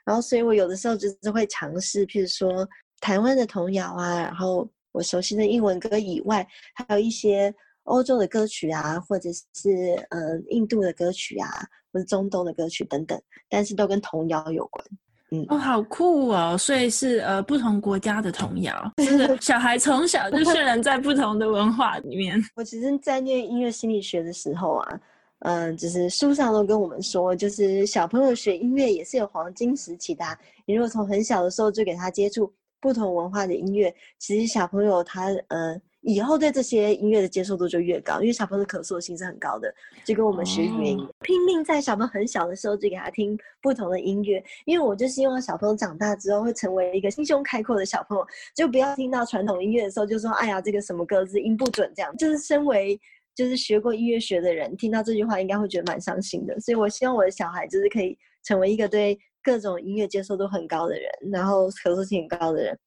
[0.03, 2.67] 然后，所以我有的时候就是会尝试，譬如说
[2.99, 7.53] 台湾的童谣啊，然后我熟悉的英文歌以外，还有一些。
[7.89, 11.47] 欧洲的歌曲啊，或者是呃印度的歌曲啊，
[11.91, 13.19] 或者中东的歌曲等等，
[13.49, 14.85] 但是都跟童谣有关。
[15.31, 16.57] 嗯，哦，好酷哦！
[16.57, 22.39] 所以是呃不同国家的童谣，就是 小孩从小就渲染在不同的文化里面。
[22.55, 24.99] 我其实，在念音乐心理学的时候啊，
[25.39, 30.35] 嗯、呃，就是书上都跟我们说，就是小朋友学音乐也是有黄金时期的、啊。
[30.65, 35.79] 你如果从很小的时候就给他接触不同文化的音乐，其实小朋友他呃。
[36.01, 39.73] 以后对这些音乐的接受度就越高，因为小朋友的可塑性是很高的，
[40.05, 48.25] 就跟我们学语言拼命在小朋友很小的时候就给他听不同的音乐，因为我就希望小朋友长大之后会成为一个心胸开阔的小朋友，
[48.55, 52.99] 就不要听到传统音乐的时候就说，哎呀，这个什么歌是音不准这样，就是身为
[53.35, 62.77] 就是学过音乐学的人，听到这句话应该会觉得蛮伤心的，所以我希望我的小孩就是可以成为一个对各种音乐接受度很高的人，然后可塑性很高的人。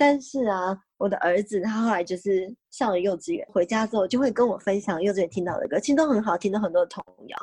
[0.00, 7.36] 但是啊，我的儿子他后来就是上了幼稚园，回家之后就会跟我分享幼稚园听到的歌，其实都很好听，的很多童谣。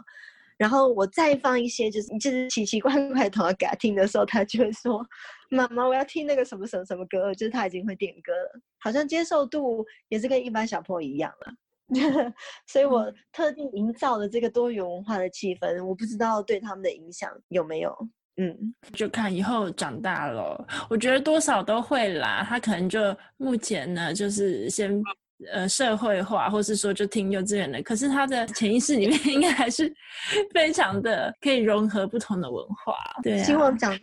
[0.58, 5.06] 然后我再放一些就是就是奇奇怪怪的童谣给他听的时候，他就会说
[5.52, 11.54] ：“妈妈，我要听那个什么什么什么歌。”就是他已经会点歌了，好像接受度也是跟一般小朋友一样了。
[12.66, 17.96] 所以我特地营造了这个多元文化的气氛，我不知道对他们的影响有没有。
[18.38, 22.46] 嗯，就看以后长大了，我觉得多少都会啦。
[22.48, 23.00] 他可能就
[23.38, 25.02] 目前呢，就是先
[25.52, 27.82] 呃社会化，或是说就听幼稚园的。
[27.82, 29.92] 可是他的潜意识里面应该还是
[30.54, 32.94] 非常的可以融合不同的文化。
[33.24, 34.00] 对啊，希望长大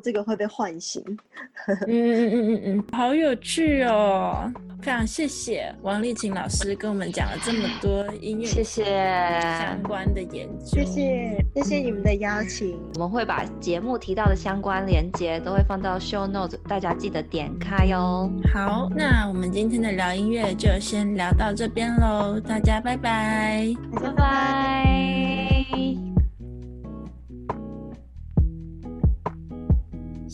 [0.00, 1.02] 这个会被唤醒。
[1.86, 4.50] 嗯嗯嗯嗯嗯，好有趣哦。
[4.80, 18.30] 非常谢谢王丽琴老师跟我们讲了这么多音乐，谢谢相关的研究，谢谢谢谢你们的邀请，我们会把节目提到的相关链接都会放到 show notes，大家记得点开哦。
[18.54, 26.07] 好，那我们今天的聊音乐就先聊到这边喽，大家拜拜，拜拜。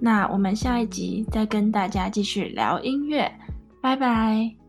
[0.00, 3.30] 那我们下一集再跟大家继续聊音乐。
[3.80, 4.65] 拜拜。